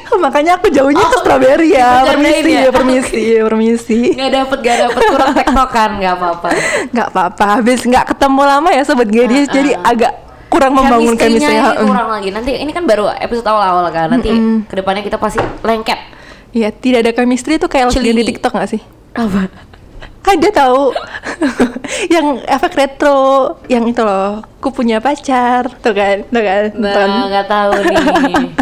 Makanya 0.26 0.52
aku 0.56 0.68
jauhnya 0.68 1.02
ke 1.02 1.10
Oh, 1.10 1.22
strawberry 1.22 1.70
ya. 1.72 2.04
Permisi, 2.04 2.52
ya? 2.52 2.70
permisi, 2.70 3.24
permisi. 3.40 4.00
nggak 4.14 4.32
dapet 4.34 4.58
nggak 4.60 4.78
dapet 4.82 5.02
kurang 5.06 5.32
tektokan 5.34 5.90
nggak 5.98 6.14
apa-apa 6.16 6.50
Nggak 6.90 7.08
apa-apa. 7.10 7.46
Habis 7.56 7.80
nggak 7.84 8.06
ketemu 8.10 8.42
lama 8.44 8.70
ya 8.70 8.84
sobat 8.84 9.08
gadis, 9.08 9.46
Ah, 9.46 9.54
jadi 9.54 9.72
ah. 9.76 9.90
agak 9.90 10.14
kurang 10.50 10.74
membangun 10.74 11.14
Chemistry-nya 11.14 11.50
chemistry. 11.62 11.78
ini 11.78 11.88
kurang 11.88 12.08
lagi. 12.10 12.30
Nanti 12.32 12.52
ini 12.54 12.72
kan 12.72 12.84
baru 12.84 13.06
episode 13.12 13.46
awal-awal 13.46 13.86
kan. 13.90 14.08
Nanti 14.10 14.30
ke 14.66 14.74
depannya 14.74 15.02
kita 15.02 15.16
pasti 15.16 15.38
lengket. 15.62 16.00
Iya, 16.50 16.74
tidak 16.74 17.00
ada 17.06 17.12
chemistry 17.14 17.56
itu 17.56 17.70
kayak 17.70 17.94
Celi. 17.94 18.10
di 18.12 18.26
TikTok 18.26 18.50
nggak 18.50 18.70
sih? 18.70 18.82
Apa? 19.14 19.46
Ada 20.24 20.50
tahu 20.54 20.94
yang 22.14 22.44
efek 22.46 22.78
retro 22.78 23.56
yang 23.66 23.88
itu 23.88 24.04
loh. 24.04 24.46
Ku 24.60 24.70
punya 24.76 25.00
pacar, 25.00 25.72
tuh 25.80 25.96
kan, 25.96 26.28
tuh 26.28 26.44
kan. 26.44 26.64
tuh 26.76 26.84
kan. 26.84 27.08
Nah, 27.10 27.26
nggak 27.32 27.48
tahu 27.48 27.72
nih. 27.88 28.06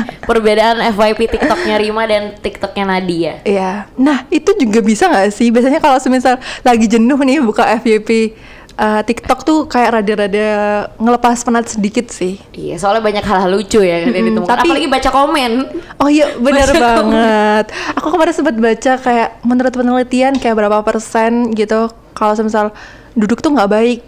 Perbedaan 0.30 0.78
FYP 0.94 1.40
TikToknya 1.40 1.76
Rima 1.80 2.04
dan 2.06 2.36
TikToknya 2.38 2.84
Nadia. 2.86 3.34
Iya. 3.48 3.90
Nah, 3.98 4.28
itu 4.30 4.54
juga 4.60 4.80
bisa 4.84 5.10
nggak 5.10 5.32
sih? 5.34 5.50
Biasanya 5.50 5.80
kalau 5.82 5.98
semisal 5.98 6.38
lagi 6.62 6.86
jenuh 6.86 7.18
nih 7.18 7.42
buka 7.42 7.66
FYP 7.82 8.36
eh, 8.78 9.02
TikTok 9.04 9.40
tuh 9.42 9.60
kayak 9.66 9.90
rada-rada 9.92 10.48
ngelepas 10.96 11.38
penat 11.40 11.66
sedikit 11.68 12.08
sih. 12.08 12.38
Iya, 12.52 12.78
soalnya 12.78 13.02
banyak 13.02 13.22
hal-hal 13.22 13.50
lucu 13.50 13.80
ya 13.80 14.00
kan 14.00 14.10
yang 14.10 14.22
Mm-mm, 14.24 14.30
ditemukan. 14.32 14.54
tapi- 14.54 14.70
Apalagi 14.70 14.88
baca 14.88 15.10
komen. 15.12 15.52
Oh 15.98 16.08
iya, 16.08 16.26
benar 16.46 16.68
banget. 16.70 17.66
Aku 17.94 18.08
kemarin 18.10 18.32
sempat 18.32 18.56
baca 18.56 18.94
kayak 18.96 19.30
menurut 19.42 19.72
penelitian 19.72 20.34
kayak 20.36 20.56
berapa 20.56 20.78
persen 20.82 21.52
gitu 21.52 21.88
kalau 22.12 22.34
semisal 22.34 22.70
duduk 23.14 23.40
tuh 23.40 23.52
nggak 23.52 23.68
baik. 23.68 24.00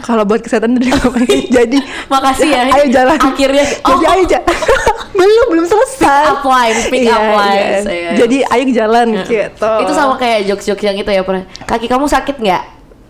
Kalau 0.00 0.24
buat 0.24 0.40
kesehatan 0.40 0.76
nggak 0.76 1.12
baik. 1.12 1.44
Jadi 1.56 1.76
Makasih 2.08 2.48
ya. 2.48 2.62
Ayo 2.70 2.88
jalan. 2.88 3.16
Akhirnya 3.16 3.64
Jadi 3.84 4.00
oh, 4.02 4.12
ayo 4.12 4.24
jalan. 4.26 4.48
belum 5.14 5.46
belum 5.48 5.66
selesai. 5.66 6.24
up 6.26 6.42
lines, 6.42 6.88
pick 6.88 7.04
Iya, 7.04 7.12
up 7.14 7.28
lines. 7.30 7.84
iya. 7.84 7.92
Iya. 7.92 8.10
Jadi 8.16 8.36
ayo 8.44 8.64
jalan 8.72 9.06
gitu. 9.22 9.68
Itu 9.78 9.92
sama 9.92 10.16
kayak 10.16 10.40
jokes-jokes 10.46 10.82
yang 10.82 10.96
itu 10.96 11.06
ya 11.06 11.20
pernah. 11.20 11.44
Kaki 11.62 11.86
kamu 11.86 12.04
sakit 12.06 12.36
nggak? 12.38 12.64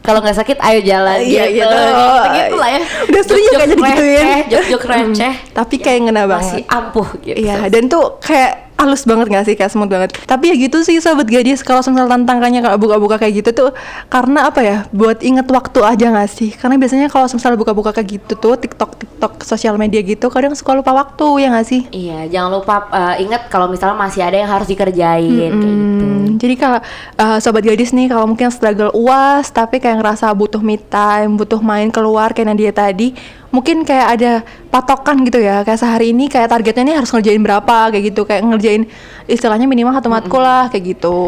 Kalau 0.05 0.21
nggak 0.21 0.37
sakit 0.37 0.61
ayo 0.61 0.85
jalan 0.85 1.17
Iya, 1.19 1.45
gitu. 1.49 1.65
gitu. 1.65 1.81
gitu 2.37 2.57
lah 2.61 2.71
ya. 2.71 2.81
Udah 3.09 3.23
sering 3.25 3.41
ya 3.43 3.51
kayaknya 3.51 3.69
digituin. 3.75 4.05
receh, 4.21 4.41
Jok-jok 4.53 4.83
receh. 4.85 5.35
Tapi 5.51 5.75
kayak 5.81 5.99
ngena 6.05 6.23
masih 6.25 6.61
banget. 6.61 6.77
ampuh 6.77 7.09
gitu. 7.25 7.37
Iya, 7.41 7.57
dan 7.73 7.83
tuh 7.89 8.21
kayak 8.21 8.64
halus 8.85 9.09
banget 9.09 9.27
gak 9.33 9.45
sih 9.49 9.55
kayak 9.57 9.73
smooth 9.73 9.91
banget. 9.91 10.15
Tapi 10.29 10.53
ya 10.53 10.55
gitu 10.61 10.85
sih 10.85 11.01
sobat 11.01 11.27
gadis 11.27 11.65
kalau 11.65 11.81
misal 11.81 12.07
tantangannya 12.07 12.61
kalau 12.61 12.79
buka-buka 12.79 13.17
kayak 13.17 13.41
gitu 13.41 13.51
tuh 13.57 13.71
karena 14.13 14.53
apa 14.53 14.61
ya 14.61 14.77
buat 14.93 15.25
inget 15.25 15.49
waktu 15.49 15.81
aja 15.81 16.07
gak 16.13 16.31
sih? 16.31 16.53
Karena 16.53 16.77
biasanya 16.77 17.09
kalau 17.09 17.27
misal 17.27 17.57
buka-buka 17.57 17.91
kayak 17.97 18.09
gitu 18.21 18.33
tuh 18.37 18.55
tiktok 18.61 19.01
tiktok 19.01 19.43
sosial 19.43 19.81
media 19.81 20.05
gitu 20.05 20.29
kadang 20.29 20.53
suka 20.53 20.77
lupa 20.77 20.93
waktu 20.93 21.49
ya 21.49 21.49
gak 21.57 21.67
sih? 21.67 21.83
Iya, 21.91 22.29
jangan 22.29 22.51
lupa 22.61 22.87
uh, 22.93 23.15
ingat 23.17 23.49
kalau 23.49 23.67
misalnya 23.73 23.97
masih 23.97 24.21
ada 24.21 24.37
yang 24.37 24.51
harus 24.53 24.69
dikerjain 24.69 25.55
kayak 25.55 25.77
gitu. 25.81 26.07
Hmm, 26.07 26.25
jadi 26.37 26.55
kalau 26.59 26.79
uh, 27.17 27.39
sobat 27.41 27.65
gadis 27.65 27.97
nih 27.97 28.11
kalau 28.11 28.29
mungkin 28.29 28.53
struggle 28.53 28.93
uas 28.93 29.49
tapi 29.49 29.81
kayak 29.81 30.03
ngerasa 30.03 30.29
butuh 30.35 30.61
me 30.61 30.77
time, 30.77 31.39
butuh 31.39 31.61
main 31.63 31.89
keluar 31.89 32.35
kayak 32.35 32.53
Nadia 32.53 32.73
tadi, 32.75 33.15
mungkin 33.55 33.87
kayak 33.87 34.07
ada 34.19 34.33
patokan 34.75 35.23
gitu 35.23 35.39
ya. 35.39 35.63
Kayak 35.63 35.79
sehari 35.79 36.11
ini 36.11 36.27
kayak 36.27 36.51
targetnya 36.51 36.83
nih 36.83 36.97
harus 36.99 37.11
ngerjain 37.15 37.39
berapa 37.39 37.95
kayak 37.95 38.05
gitu, 38.11 38.27
kayak 38.27 38.43
ngerjain 38.43 38.83
istilahnya 39.31 39.71
minimal 39.71 39.95
satu 39.95 40.11
matkul 40.11 40.43
lah 40.43 40.67
kayak 40.75 40.99
gitu. 40.99 41.19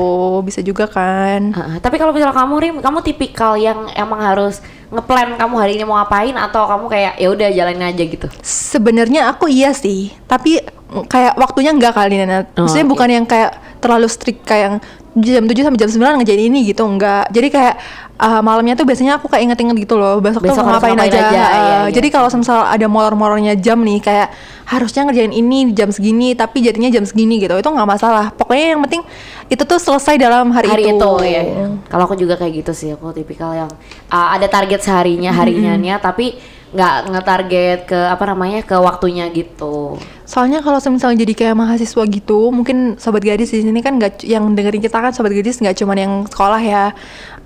Bisa 0.43 0.59
juga 0.67 0.91
kan. 0.91 1.55
Uh, 1.55 1.79
tapi 1.79 2.03
kalau 2.03 2.11
misalnya 2.11 2.35
kamu 2.35 2.55
Rim, 2.59 2.77
kamu 2.83 2.99
tipikal 3.07 3.55
yang 3.55 3.87
emang 3.95 4.19
harus 4.19 4.59
ngeplan 4.91 5.39
kamu 5.39 5.55
hari 5.59 5.73
ini 5.79 5.83
mau 5.87 5.99
ngapain 6.03 6.35
atau 6.35 6.67
kamu 6.67 6.85
kayak 6.91 7.13
ya 7.23 7.29
udah 7.31 7.49
jalanin 7.55 7.87
aja 7.87 8.03
gitu. 8.03 8.27
Sebenarnya 8.43 9.31
aku 9.31 9.47
iya 9.47 9.71
sih, 9.71 10.11
tapi 10.27 10.59
kayak 11.07 11.39
waktunya 11.39 11.71
enggak 11.71 11.95
kali 11.95 12.19
Nana. 12.19 12.47
Oh, 12.59 12.67
Maksudnya 12.67 12.87
oke. 12.87 12.93
bukan 12.95 13.09
yang 13.11 13.27
kayak 13.27 13.59
terlalu 13.79 14.07
strict 14.11 14.43
kayak 14.47 14.63
yang 14.67 14.77
jam 15.17 15.49
7 15.49 15.65
sampai 15.65 15.81
jam 15.81 15.89
9 15.89 16.21
ngerjain 16.21 16.43
ini 16.45 16.61
gitu 16.69 16.85
enggak. 16.85 17.33
Jadi 17.33 17.49
kayak 17.49 17.75
uh, 18.21 18.45
malamnya 18.45 18.77
tuh 18.77 18.85
biasanya 18.85 19.17
aku 19.17 19.33
kayak 19.33 19.49
inget-inget 19.49 19.77
gitu 19.89 19.97
loh. 19.97 20.21
Besok, 20.21 20.45
Besok 20.45 20.61
tuh 20.61 20.69
ngapain, 20.69 20.93
ngapain 20.93 21.09
aja. 21.09 21.21
aja, 21.21 21.31
iya, 21.33 21.47
Uh, 21.47 21.57
iya. 21.57 21.79
Jadi 21.97 22.09
kalau 22.13 22.29
misal 22.29 22.69
ada 22.69 22.87
molor-molornya 22.87 23.57
jam 23.57 23.81
nih 23.81 24.05
kayak 24.05 24.29
harusnya 24.67 25.07
ngerjain 25.09 25.33
ini 25.33 25.73
jam 25.73 25.89
segini 25.89 26.37
tapi 26.37 26.61
jadinya 26.61 26.93
jam 26.93 27.09
segini 27.09 27.41
gitu. 27.41 27.57
Itu 27.57 27.69
nggak 27.73 27.89
masalah. 27.89 28.29
Pokoknya 28.37 28.77
yang 28.77 28.81
penting 28.85 29.03
itu 29.49 29.63
tuh 29.65 29.81
selesai 29.81 30.21
dalam 30.21 30.53
hari, 30.53 30.69
hari 30.69 30.85
itu. 30.93 31.01
itu, 31.01 31.13
ya. 31.25 31.43
Kalau 31.89 32.05
aku 32.05 32.15
juga 32.21 32.37
kayak 32.37 32.67
gitu 32.67 32.73
sih, 32.77 32.93
aku 32.93 33.17
tipikal 33.17 33.57
yang 33.57 33.71
uh, 34.13 34.29
ada 34.37 34.53
target 34.53 34.85
seharinya, 34.85 35.33
harinya 35.33 35.97
tapi 35.97 36.37
nggak 36.77 36.97
ngetarget 37.09 37.81
ke 37.89 37.97
apa 37.97 38.25
namanya 38.37 38.61
ke 38.67 38.77
waktunya 38.77 39.33
gitu. 39.33 39.97
Soalnya 40.27 40.59
kalau 40.59 40.83
misalnya 40.91 41.23
jadi 41.23 41.35
kayak 41.39 41.55
mahasiswa 41.55 42.03
gitu, 42.11 42.51
mungkin 42.51 42.99
sobat 42.99 43.23
gadis 43.23 43.55
di 43.55 43.63
sini 43.63 43.79
kan 43.79 43.95
nggak 43.95 44.27
yang 44.27 44.43
dengerin 44.59 44.83
kita 44.83 44.99
kan 44.99 45.15
sobat 45.15 45.31
gadis 45.31 45.63
nggak 45.63 45.79
cuman 45.79 45.97
yang 45.97 46.13
sekolah 46.27 46.59
ya. 46.59 46.91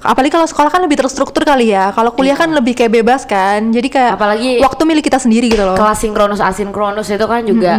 Apalagi 0.00 0.32
kalau 0.32 0.49
sekolah 0.49 0.72
kan 0.72 0.80
lebih 0.80 0.96
terstruktur 0.96 1.44
kali 1.44 1.76
ya. 1.76 1.92
Kalau 1.92 2.16
kuliah 2.16 2.32
kan 2.32 2.49
lebih 2.49 2.72
kayak 2.72 3.04
bebas 3.04 3.28
kan. 3.28 3.68
Jadi 3.68 3.92
kayak 3.92 4.16
Apalagi 4.16 4.64
waktu 4.64 4.82
milik 4.88 5.04
kita 5.12 5.20
sendiri 5.20 5.52
gitu 5.52 5.60
loh. 5.60 5.76
Kelas 5.76 6.00
sinkronus 6.00 6.40
asinkronus 6.40 7.12
itu 7.12 7.26
kan 7.28 7.44
juga 7.44 7.76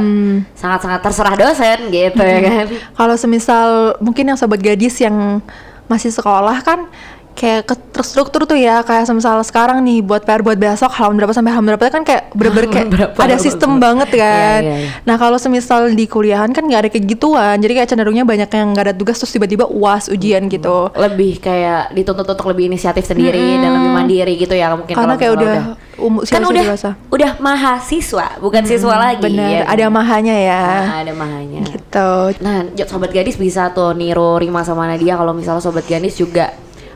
sangat-sangat 0.53 1.01
terserah 1.01 1.33
dosen 1.33 1.89
gitu 1.89 2.21
ya 2.21 2.39
kan. 2.45 2.65
Kalau 2.93 3.15
semisal 3.17 3.97
mungkin 4.05 4.29
yang 4.29 4.37
sobat 4.37 4.61
gadis 4.61 5.01
yang 5.01 5.41
masih 5.89 6.13
sekolah 6.13 6.61
kan 6.61 6.87
kayak 7.31 7.65
terstruktur 7.89 8.45
tuh 8.45 8.59
ya 8.59 8.83
kayak 8.85 9.07
semisal 9.09 9.41
sekarang 9.41 9.81
nih 9.81 10.03
buat 10.05 10.21
PR 10.21 10.45
buat 10.45 10.59
besok 10.59 10.93
halaman 10.93 11.23
berapa 11.23 11.33
sampai 11.33 11.51
halaman 11.51 11.73
berapa 11.73 11.89
kan 11.89 12.03
kayak 12.05 12.29
bener-bener 12.37 12.67
kayak 12.75 12.87
berapa, 12.91 13.17
ada 13.17 13.37
sistem 13.41 13.77
berapa. 13.77 13.85
banget 14.05 14.09
kan. 14.21 14.61
Iya, 14.61 14.67
iya, 14.67 14.77
iya. 14.85 14.89
Nah 15.07 15.15
kalau 15.17 15.37
semisal 15.41 15.89
di 15.91 16.05
kuliahan 16.05 16.51
kan 16.53 16.63
nggak 16.67 16.81
ada 16.85 16.89
kayak 16.91 17.05
gituan 17.07 17.57
jadi 17.57 17.73
kayak 17.81 17.89
cenderungnya 17.89 18.23
banyak 18.27 18.49
yang 18.51 18.67
nggak 18.75 18.85
ada 18.91 18.95
tugas 18.95 19.17
terus 19.17 19.33
tiba-tiba 19.33 19.65
uas 19.67 20.11
ujian 20.11 20.45
gitu. 20.47 20.91
Lebih 20.93 21.41
kayak 21.41 21.95
dituntut 21.95 22.27
untuk 22.27 22.47
lebih 22.51 22.69
inisiatif 22.69 23.07
sendiri 23.07 23.59
dan 23.59 23.69
lebih 23.79 23.91
mandiri 23.91 24.33
gitu 24.37 24.53
ya 24.53 24.75
mungkin 24.75 24.93
Karena 24.93 25.15
kayak 25.17 25.33
udah 25.35 25.55
umur 26.01 26.21
kan 26.25 26.41
udah 26.45 26.63
dewasa. 26.65 26.89
udah 27.13 27.31
mahasiswa 27.37 28.27
bukan 28.41 28.63
siswa 28.65 28.95
lagi 28.97 29.21
Bener, 29.21 29.61
ya. 29.61 29.69
ada 29.69 29.85
mahanya 29.89 30.35
ya. 30.35 30.63
Nah, 30.81 30.97
ada 31.05 31.13
mahanya. 31.13 31.61
Gitu. 31.67 32.11
Nah, 32.41 32.65
sobat 32.89 33.11
gadis 33.13 33.37
bisa 33.37 33.69
tuh 33.71 33.93
niru 33.93 34.41
Rima 34.41 34.65
sama 34.65 34.89
Nadia 34.89 35.15
kalau 35.15 35.31
misalnya 35.31 35.61
sobat 35.61 35.85
gadis 35.85 36.17
juga 36.17 36.51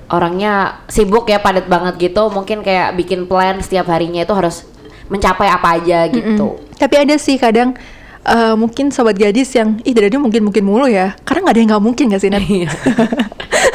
orangnya 0.10 0.82
sibuk 0.90 1.30
ya 1.30 1.42
padat 1.42 1.66
banget 1.66 2.12
gitu, 2.12 2.30
mungkin 2.30 2.62
kayak 2.62 2.94
bikin 2.98 3.26
plan 3.26 3.58
setiap 3.62 3.90
harinya 3.90 4.22
itu 4.22 4.34
harus 4.34 4.66
mencapai 5.10 5.50
apa 5.50 5.78
aja 5.78 6.10
gitu. 6.10 6.62
Tapi 6.76 6.96
ada 6.98 7.16
sih 7.18 7.38
kadang 7.38 7.78
eh, 8.26 8.56
mungkin 8.58 8.90
sobat 8.90 9.18
gadis 9.18 9.54
yang 9.54 9.78
ih 9.86 9.94
dari 9.94 10.10
mungkin 10.18 10.50
mungkin 10.50 10.64
mulu 10.66 10.90
ya. 10.90 11.14
Karena 11.26 11.50
nggak 11.50 11.54
ada 11.54 11.62
yang 11.62 11.70
nggak 11.74 11.84
mungkin 11.86 12.06
gak 12.14 12.22
sih 12.22 12.30
Nat? 12.34 12.42
Iya. 12.42 12.70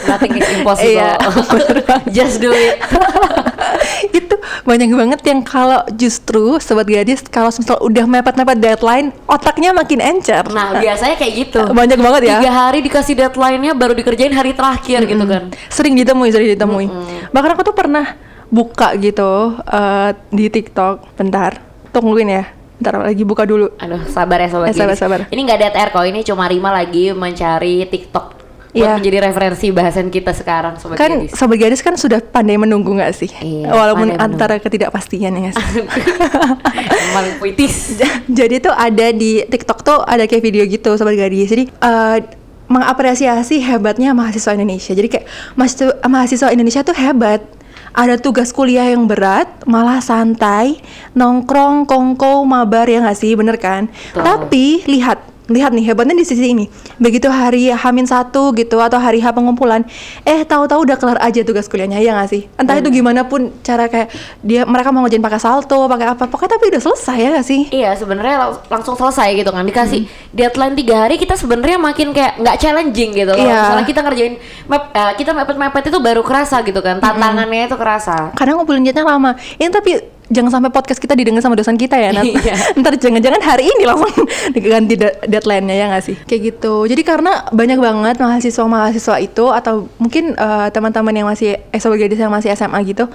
Nothing 0.07 0.33
is 0.39 0.49
impossible. 0.59 0.91
Iya, 0.91 1.11
Just 2.17 2.43
do 2.43 2.51
it. 2.51 2.79
banyak 4.71 4.91
banget 4.95 5.21
yang 5.27 5.43
kalau 5.43 5.83
justru 5.99 6.63
sobat 6.63 6.87
gadis 6.87 7.27
kalau 7.27 7.51
misal 7.51 7.75
udah 7.83 8.07
mepet-mepet 8.07 8.59
deadline 8.63 9.11
otaknya 9.27 9.75
makin 9.75 9.99
encer. 9.99 10.47
Nah, 10.47 10.79
biasanya 10.79 11.19
kayak 11.19 11.33
gitu. 11.35 11.61
Banyak 11.81 11.99
banget 11.99 12.23
ya. 12.31 12.39
Tiga 12.39 12.53
hari 12.55 12.79
dikasih 12.87 13.19
deadline-nya 13.19 13.75
baru 13.75 13.99
dikerjain 13.99 14.31
hari 14.31 14.55
terakhir 14.55 15.11
gitu 15.11 15.25
kan. 15.27 15.51
Sering 15.67 15.99
ditemui, 15.99 16.31
sering 16.31 16.55
ditemui. 16.55 16.87
Bahkan 17.35 17.51
aku 17.59 17.63
tuh 17.67 17.75
pernah 17.75 18.15
buka 18.47 18.95
gitu 19.03 19.59
eh, 19.59 20.15
di 20.31 20.47
TikTok. 20.47 21.19
Bentar, 21.19 21.59
tungguin 21.91 22.31
ya. 22.31 22.45
Bentar 22.79 23.03
lagi 23.03 23.27
buka 23.27 23.43
dulu. 23.43 23.75
Aduh, 23.75 24.07
sabar 24.07 24.39
ya 24.39 24.49
sobat 24.55 24.71
Eh, 24.71 24.77
sabar, 24.79 24.95
sabar. 24.95 25.21
Ini 25.35 25.41
nggak 25.51 25.59
dead 25.59 25.75
air 25.75 25.91
kok, 25.91 26.07
ini 26.07 26.23
cuma 26.23 26.47
Rima 26.47 26.71
lagi 26.71 27.11
mencari 27.11 27.91
TikTok 27.91 28.40
buat 28.71 28.79
Iya. 28.81 28.95
menjadi 28.97 29.19
referensi 29.27 29.67
bahasan 29.69 30.07
kita 30.09 30.31
sekarang 30.31 30.79
sobat 30.79 30.95
kan 30.95 31.11
gadis. 31.21 31.35
sobat 31.35 31.59
gadis 31.59 31.81
kan 31.81 31.95
sudah 31.95 32.23
pandai 32.23 32.55
menunggu 32.55 32.95
nggak 32.95 33.11
sih? 33.13 33.31
Iya, 33.37 33.67
Walaupun 33.69 34.15
antara 34.15 34.57
ketidakpastian 34.57 35.35
ya 35.37 35.51
sih? 35.51 35.83
Emang 37.11 37.27
puitis. 37.39 37.99
Jadi 38.29 38.61
tuh 38.61 38.71
ada 38.71 39.11
di 39.11 39.43
TikTok 39.43 39.79
tuh 39.83 39.99
ada 40.01 40.23
kayak 40.25 40.39
video 40.41 40.63
gitu 40.65 40.95
sobat 40.95 41.15
gadis. 41.15 41.51
Jadi 41.51 41.67
eh, 41.67 42.19
mengapresiasi 42.71 43.59
hebatnya 43.61 44.15
mahasiswa 44.15 44.55
Indonesia. 44.55 44.95
Jadi 44.95 45.09
kayak 45.11 45.27
mahasiswa, 45.55 45.91
mahasiswa 46.07 46.49
Indonesia 46.51 46.81
tuh 46.81 46.95
hebat. 46.95 47.43
Ada 47.91 48.23
tugas 48.23 48.55
kuliah 48.55 48.87
yang 48.87 49.11
berat, 49.11 49.51
malah 49.67 49.99
santai, 49.99 50.79
nongkrong, 51.11 51.91
kongko, 51.91 52.47
mabar 52.47 52.87
ya 52.87 53.03
nggak 53.03 53.19
sih, 53.19 53.35
bener 53.35 53.59
kan? 53.59 53.91
Betul. 54.15 54.23
Tapi 54.23 54.67
lihat, 54.87 55.19
lihat 55.51 55.75
nih 55.75 55.91
hebatnya 55.91 56.15
di 56.15 56.23
sisi 56.23 56.55
ini. 56.55 56.71
Begitu 56.97 57.27
hari 57.27 57.75
Hamin 57.75 58.07
satu 58.07 58.55
gitu 58.55 58.79
atau 58.79 59.03
hari 59.03 59.19
H 59.19 59.35
pengumpulan, 59.35 59.83
eh 60.23 60.47
tahu-tahu 60.47 60.87
udah 60.87 60.97
kelar 60.97 61.19
aja 61.19 61.43
tugas 61.43 61.67
kuliahnya 61.67 61.99
ya 61.99 62.15
nggak 62.15 62.31
sih? 62.31 62.47
Entah 62.55 62.79
itu 62.79 62.89
gimana 62.89 63.27
pun 63.27 63.51
cara 63.61 63.91
kayak 63.91 64.15
dia 64.41 64.63
mereka 64.63 64.95
mau 64.95 65.03
ngerjain 65.03 65.21
pakai 65.21 65.41
salto, 65.43 65.91
pakai 65.91 66.07
apa, 66.15 66.31
pokoknya 66.31 66.55
tapi 66.55 66.65
udah 66.71 66.81
selesai 66.81 67.19
ya 67.19 67.29
nggak 67.35 67.47
sih? 67.47 67.61
Iya 67.75 67.91
sebenarnya 67.99 68.37
lang- 68.39 68.63
langsung 68.71 68.95
selesai 68.95 69.35
gitu 69.35 69.51
kan 69.51 69.67
dikasih 69.67 70.07
Hmm. 70.07 70.11
deadline 70.31 70.75
tiga 70.79 70.95
hari 71.05 71.19
kita 71.19 71.35
sebenarnya 71.35 71.77
makin 71.77 72.15
kayak 72.15 72.39
nggak 72.39 72.57
challenging 72.57 73.11
gitu 73.11 73.33
loh. 73.35 73.43
Iya. 73.43 73.59
Misalnya 73.67 73.87
kita 73.91 74.01
ngerjain 74.07 74.35
map, 74.71 74.83
eh, 74.95 75.13
kita 75.19 75.31
mepet-mepet 75.35 75.85
itu 75.91 75.99
baru 75.99 76.23
kerasa 76.23 76.63
gitu 76.63 76.79
kan 76.79 77.03
tantangannya 77.03 77.67
itu 77.67 77.75
kerasa. 77.75 78.31
kadang 78.33 78.57
ngumpulin 78.57 78.87
chatnya 78.87 79.03
lama 79.03 79.35
ini 79.57 79.69
tapi 79.69 79.93
jangan 80.31 80.51
sampai 80.55 80.71
podcast 80.71 81.03
kita 81.03 81.19
didengar 81.19 81.43
sama 81.43 81.59
dosen 81.59 81.75
kita 81.75 81.99
ya 81.99 82.15
Nat. 82.15 82.25
Iya. 82.41 82.55
ntar 82.81 82.95
jangan-jangan 82.97 83.43
hari 83.43 83.67
ini 83.67 83.85
langsung 83.85 84.25
diganti 84.55 84.95
de- 84.97 85.19
deadline-nya 85.27 85.75
ya 85.75 85.85
nggak 85.91 86.05
sih 86.07 86.17
kayak 86.25 86.41
gitu 86.55 86.87
jadi 86.87 87.03
karena 87.03 87.51
banyak 87.51 87.79
banget 87.83 88.17
mahasiswa-mahasiswa 88.23 89.17
itu 89.21 89.45
atau 89.51 89.91
mungkin 89.99 90.39
eh, 90.39 90.69
teman-teman 90.71 91.13
yang 91.13 91.29
masih 91.29 91.59
eh, 91.59 91.81
sobat 91.83 91.99
gadis 91.99 92.23
yang 92.23 92.31
masih 92.33 92.55
SMA 92.55 92.79
gitu 92.87 93.11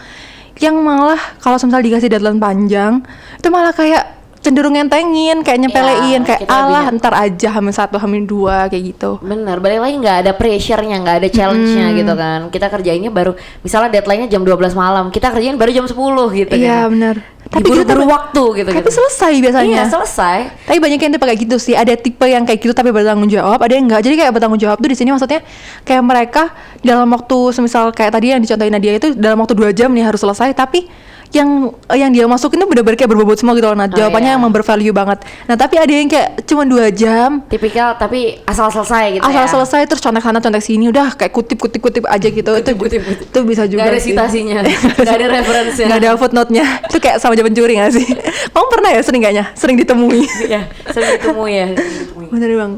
yang 0.59 0.75
malah 0.79 1.19
kalau 1.43 1.59
misalnya 1.59 1.83
dikasih 1.83 2.07
deadline 2.11 2.39
panjang 2.39 3.03
itu 3.39 3.47
malah 3.51 3.75
kayak 3.75 4.24
cenderung 4.45 4.77
ngentengin 4.77 5.41
kayak 5.41 5.59
nyepelein 5.59 6.21
Iya, 6.21 6.37
kayak 6.37 6.45
alah 6.45 6.85
ntar 6.93 7.17
aja 7.17 7.49
hamil 7.51 7.73
satu 7.73 7.97
hamil 7.97 8.23
dua 8.23 8.69
kayak 8.69 8.93
gitu 8.93 9.17
Bener, 9.19 9.57
balik 9.57 9.81
lagi 9.81 9.95
nggak 9.97 10.17
ada 10.21 10.31
pressure-nya, 10.31 11.01
nggak 11.01 11.15
ada 11.19 11.27
challenge-nya 11.27 11.87
Hmm. 11.89 11.97
gitu 11.97 12.13
kan. 12.13 12.39
Kita 12.47 12.69
kerjainnya 12.69 13.09
baru, 13.09 13.33
misalnya 13.59 13.89
deadline-nya 13.91 14.29
jam 14.29 14.41
12 14.41 14.71
malam, 14.71 15.09
kita 15.09 15.33
kerjain 15.33 15.57
baru 15.57 15.71
jam 15.73 15.85
10 15.85 15.97
gitu 16.31 16.53
iya 16.53 16.85
kan. 16.85 16.93
benar 16.93 17.15
Diburu-buru 17.45 18.09
waktu 18.09 18.43
gitu 18.57 18.69
tapi 18.69 18.81
gitu. 18.81 18.89
selesai 18.91 19.33
biasanya 19.37 19.69
Iya 19.79 19.83
selesai. 19.87 20.37
Tapi 20.65 20.77
banyak 20.77 20.97
yang 20.97 21.11
tipe 21.13 21.23
kayak 21.23 21.39
gitu 21.45 21.55
sih. 21.55 21.73
Ada 21.73 21.93
tipe 21.93 22.25
yang 22.25 22.41
kayak 22.41 22.57
gitu 22.59 22.73
tapi 22.73 22.89
bertanggung 22.89 23.29
jawab, 23.29 23.61
ada 23.61 23.69
yang 23.71 23.85
enggak. 23.85 24.01
Jadi 24.01 24.17
kayak 24.17 24.33
bertanggung 24.33 24.57
jawab 24.57 24.77
tuh 24.77 24.89
di 24.89 24.97
sini 24.97 25.09
maksudnya 25.09 25.45
kayak 25.81 26.01
mereka 26.01 26.43
dalam 26.81 27.05
waktu 27.07 27.37
semisal 27.51 27.89
kayak 27.89 28.11
tadi 28.11 28.33
yang 28.33 28.41
dicontohin 28.41 28.73
Nadia 28.73 28.93
itu 28.93 29.13
dalam 29.13 29.37
waktu 29.37 29.53
dua 29.53 29.69
jam 29.71 29.93
nih 29.93 30.03
harus 30.03 30.19
selesai. 30.19 30.51
Tapi 30.51 30.89
yang 31.35 31.49
yang 31.91 32.09
dia 32.09 32.23
masukin 32.25 32.55
tuh 32.55 32.65
bener-bener 32.65 32.95
kayak 32.95 33.11
berbobot 33.11 33.35
semua 33.35 33.51
gitu 33.53 33.67
loh. 33.67 33.75
Nah, 33.75 33.85
Oh, 33.85 33.93
jawabannya 33.93 34.31
iya. 34.31 34.39
emang 34.39 34.49
bervalue 34.49 34.89
banget. 34.89 35.19
Nah, 35.43 35.55
tapi 35.55 35.75
ada 35.75 35.89
yang 35.89 36.07
kayak 36.07 36.41
cuma 36.45 36.63
dua 36.63 36.87
jam 36.87 37.43
Tipikal 37.45 37.93
tapi 37.95 38.39
asal 38.41 38.69
selesai 38.69 39.13
gitu 39.13 39.21
asal 39.21 39.43
ya. 39.43 39.51
selesai 39.51 39.81
terus 39.85 39.99
contek 39.99 40.21
sana 40.21 40.39
contek 40.39 40.61
sini 40.61 40.87
udah 40.87 41.11
kayak 41.13 41.29
kutip 41.29 41.57
kutip 41.57 41.81
kutip 41.81 42.03
aja 42.05 42.23
gitu 42.23 42.47
itu 42.49 42.71
Kutip, 42.71 43.01
kutip. 43.03 43.27
itu 43.27 43.39
bisa 43.43 43.63
juga 43.65 43.83
Nggak 43.83 43.91
ada 43.91 44.01
citasinya, 44.01 44.57
nggak 44.97 45.11
ada 45.11 45.27
referensinya. 45.33 45.87
nggak 45.87 45.99
ada 45.99 46.09
footnote-nya 46.15 46.65
itu 46.85 46.97
kayak 46.97 47.17
sama 47.17 47.33
jaman 47.33 47.51
pencuri 47.51 47.73
gak 47.75 47.91
sih 47.91 48.05
kamu 48.47 48.65
pernah 48.69 48.89
ya 48.89 49.01
sering 49.01 49.21
gaknya 49.21 49.45
sering 49.53 49.75
ditemui 49.75 50.21
Iya, 50.45 50.61
sering 50.87 51.09
ditemui 51.13 51.51
ya, 51.51 51.67
sering 51.71 51.97
ditemui. 51.99 52.27
Bener 52.29 52.49
bang. 52.53 52.71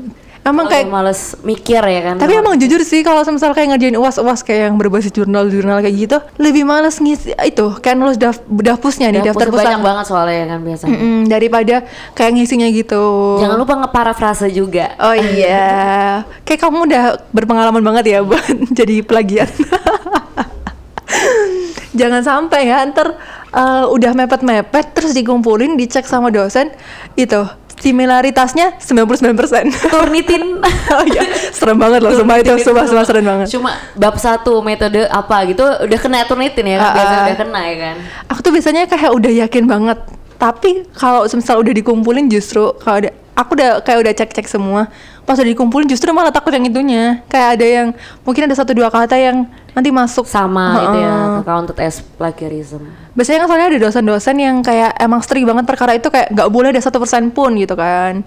Emang 0.47 0.65
Kayak 0.65 0.87
males 0.87 1.19
mikir 1.41 1.79
ya 1.79 2.01
kan. 2.01 2.15
tapi 2.15 2.33
emang 2.33 2.55
jujur 2.55 2.79
sih 2.81 3.01
kalau 3.01 3.21
misal 3.27 3.51
kayak 3.51 3.75
ngerjain 3.75 3.95
uas-uas 3.95 4.39
kayak 4.41 4.71
yang 4.71 4.75
berbasis 4.75 5.11
jurnal-jurnal 5.11 5.79
kayak 5.79 5.95
gitu 5.97 6.17
lebih 6.37 6.63
males 6.63 6.95
ngisi 6.97 7.35
itu 7.37 7.65
kayak 7.77 7.95
nulis 7.95 8.15
daf 8.15 8.39
dafpusnya 8.47 9.11
nih 9.11 9.27
daftar 9.27 9.47
Dapur 9.47 9.59
banyak 9.59 9.81
banget 9.81 10.05
soalnya 10.05 10.35
ya 10.35 10.45
kan 10.47 10.59
biasanya. 10.61 10.91
Mm-mm, 10.93 11.17
daripada 11.25 11.75
kayak 12.13 12.31
ngisinya 12.33 12.67
gitu 12.69 13.03
Jangan 13.37 13.57
lupa 13.57 13.73
ngeparafrase 13.77 14.47
juga. 14.49 14.95
Oh 14.97 15.13
iya, 15.13 16.23
kayak 16.41 16.59
kamu 16.59 16.87
udah 16.87 17.03
berpengalaman 17.29 17.83
banget 17.83 18.15
ya 18.15 18.19
buat 18.23 18.41
jadi 18.79 19.03
plagiat. 19.03 19.51
Jangan 21.97 22.21
sampai 22.21 22.69
ya 22.69 22.85
ntar 22.85 23.17
eh, 23.49 23.85
udah 23.87 24.11
mepet-mepet 24.13 24.93
terus 24.93 25.11
dikumpulin 25.11 25.73
dicek 25.75 26.05
sama 26.05 26.29
dosen 26.29 26.69
itu 27.15 27.41
similaritasnya 27.77 28.81
99%. 28.81 29.69
Turnitin. 29.93 30.43
oh 30.65 31.03
iya, 31.05 31.23
serem 31.53 31.77
banget 31.77 32.01
loh 32.01 32.13
sumpah 32.13 32.41
itu 32.41 32.53
sumpah, 32.61 32.85
sumpah 32.89 33.05
serem 33.05 33.25
banget. 33.25 33.47
Cuma 33.53 33.77
bab 33.93 34.17
satu 34.17 34.59
metode 34.65 35.05
apa 35.07 35.45
gitu 35.49 35.63
udah 35.63 35.99
kena 36.01 36.25
turnitin 36.25 36.65
ya 36.65 36.77
kan 36.81 36.89
Ah, 36.89 36.93
biasanya 36.97 37.17
ah. 37.21 37.27
udah 37.27 37.37
kena 37.37 37.61
ya 37.61 37.75
kan. 37.77 37.95
Aku 38.33 38.39
tuh 38.41 38.51
biasanya 38.53 38.81
kayak 38.89 39.11
udah 39.13 39.31
yakin 39.45 39.63
banget. 39.69 39.99
Tapi 40.37 40.85
kalau 40.93 41.25
misal 41.25 41.57
udah 41.61 41.73
dikumpulin 41.73 42.29
justru 42.29 42.73
kalau 42.77 43.01
ada 43.01 43.11
aku 43.37 43.53
udah 43.53 43.85
kayak 43.85 43.99
udah 44.01 44.13
cek-cek 44.17 44.49
semua. 44.49 44.89
Pas 45.23 45.37
udah 45.37 45.45
dikumpulin 45.53 45.85
justru 45.85 46.09
malah 46.09 46.33
takut 46.33 46.49
yang 46.49 46.65
itunya. 46.65 47.21
Kayak 47.29 47.47
ada 47.59 47.65
yang 47.65 47.87
mungkin 48.25 48.49
ada 48.49 48.55
satu 48.57 48.73
dua 48.73 48.89
kata 48.89 49.13
yang 49.13 49.45
nanti 49.77 49.93
masuk 49.93 50.25
Sama 50.25 50.89
itu 50.89 50.97
ya 51.05 51.45
counted 51.45 51.77
as 51.77 52.01
plagiarism. 52.17 52.89
Biasanya 53.13 53.45
kan 53.45 53.47
soalnya 53.53 53.67
ada 53.69 53.79
dosen-dosen 53.85 54.35
yang 54.41 54.65
kayak 54.65 54.97
emang 54.97 55.21
strict 55.21 55.45
banget 55.45 55.69
perkara 55.69 55.93
itu 55.93 56.09
kayak 56.09 56.33
nggak 56.33 56.49
boleh 56.49 56.73
ada 56.73 56.81
satu 56.81 56.97
persen 56.97 57.29
pun 57.29 57.53
gitu 57.61 57.77
kan. 57.77 58.25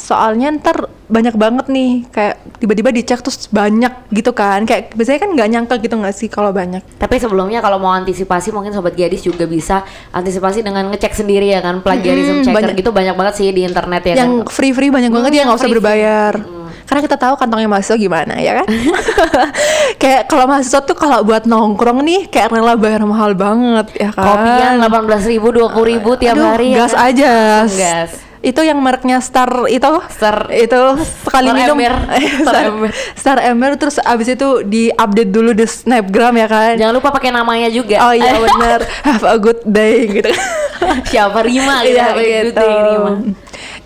Soalnya 0.00 0.48
ntar 0.52 0.76
banyak 1.06 1.34
banget 1.34 1.66
nih 1.66 2.06
kayak 2.08 2.34
tiba-tiba 2.56 2.88
dicek 2.90 3.20
terus 3.20 3.44
banyak 3.46 3.92
gitu 4.08 4.32
kan. 4.32 4.64
Kayak 4.64 4.94
biasanya 4.94 5.20
kan 5.20 5.30
nggak 5.30 5.48
nyangka 5.48 5.74
gitu 5.78 5.94
nggak 5.94 6.14
sih 6.14 6.26
kalau 6.26 6.50
banyak. 6.50 6.80
Tapi 6.96 7.14
sebelumnya 7.16 7.60
kalau 7.60 7.76
mau 7.76 7.92
antisipasi 7.92 8.48
mungkin 8.48 8.70
sobat 8.70 8.94
gadis 8.94 9.20
juga 9.20 9.44
bisa 9.44 9.84
antisipasi 10.10 10.60
dengan 10.60 10.88
ngecek 10.88 11.12
sendiri 11.12 11.46
ya 11.46 11.60
kan 11.60 11.78
plagiarism 11.78 12.40
Mm-mm, 12.40 12.44
checker 12.46 12.56
banyak. 12.64 12.78
gitu 12.78 12.90
banyak 12.90 13.12
banget 13.12 13.34
sih 13.36 13.48
di 13.48 13.62
internet 13.62 14.02
ya 14.04 14.14
yang 14.16 14.42
kan. 14.42 14.50
free-free 14.50 14.88
banyak 14.88 15.10
banget 15.10 15.28
Hmm, 15.28 15.36
ya 15.36 15.42
nggak 15.44 15.58
usah 15.58 15.70
berbayar. 15.70 16.34
Karena 16.80 17.00
kita 17.02 17.16
tahu 17.16 17.34
kantongnya 17.36 17.68
mahasiswa 17.68 17.94
gimana 17.96 18.34
ya 18.36 18.52
kan. 18.56 18.66
kayak 20.00 20.26
kalau 20.26 20.46
mahasiswa 20.46 20.80
tuh 20.80 20.94
kalau 20.94 21.22
buat 21.22 21.44
nongkrong 21.44 22.00
nih 22.00 22.20
kayak 22.26 22.50
rela 22.50 22.74
bayar 22.74 23.02
mahal 23.04 23.30
banget 23.32 23.86
ya 23.96 24.10
kan. 24.10 24.26
Kopian 24.26 24.74
18.000 24.80 25.26
ribu, 25.28 25.48
20 25.52 25.90
ribu 25.90 26.10
tiap 26.16 26.34
Aduh, 26.34 26.46
hari 26.46 26.66
ya 26.70 26.76
gas 26.80 26.92
kan? 26.92 27.06
aja. 27.08 27.32
Gas. 27.66 28.12
Itu 28.40 28.64
yang 28.64 28.80
mereknya 28.80 29.20
Star 29.20 29.68
itu 29.68 29.90
Star- 30.08 30.48
itu 30.48 30.80
sekali 31.28 31.52
Star 31.52 31.58
minum 31.60 31.76
Ember. 31.76 31.94
Star 32.40 32.40
Star, 32.40 32.64
Ember. 32.64 32.90
Star 33.12 33.38
Ember 33.44 33.70
terus 33.76 33.96
abis 34.00 34.32
itu 34.32 34.64
di-update 34.64 35.28
dulu 35.28 35.52
di 35.52 35.68
Snapgram 35.68 36.34
ya 36.40 36.48
kan. 36.48 36.74
Jangan 36.80 36.94
lupa 36.96 37.12
pakai 37.12 37.30
namanya 37.36 37.68
juga. 37.68 38.00
Oh 38.00 38.14
iya 38.16 38.40
benar. 38.40 38.80
Have 39.06 39.24
a 39.28 39.36
good 39.36 39.60
day 39.68 40.08
gitu. 40.08 40.32
Siapa 41.12 41.44
Rima 41.44 41.84
gitu. 41.84 42.00
Iya 42.00 42.16
gitu. 42.16 42.56
day, 42.56 42.74
Rima. 42.96 43.10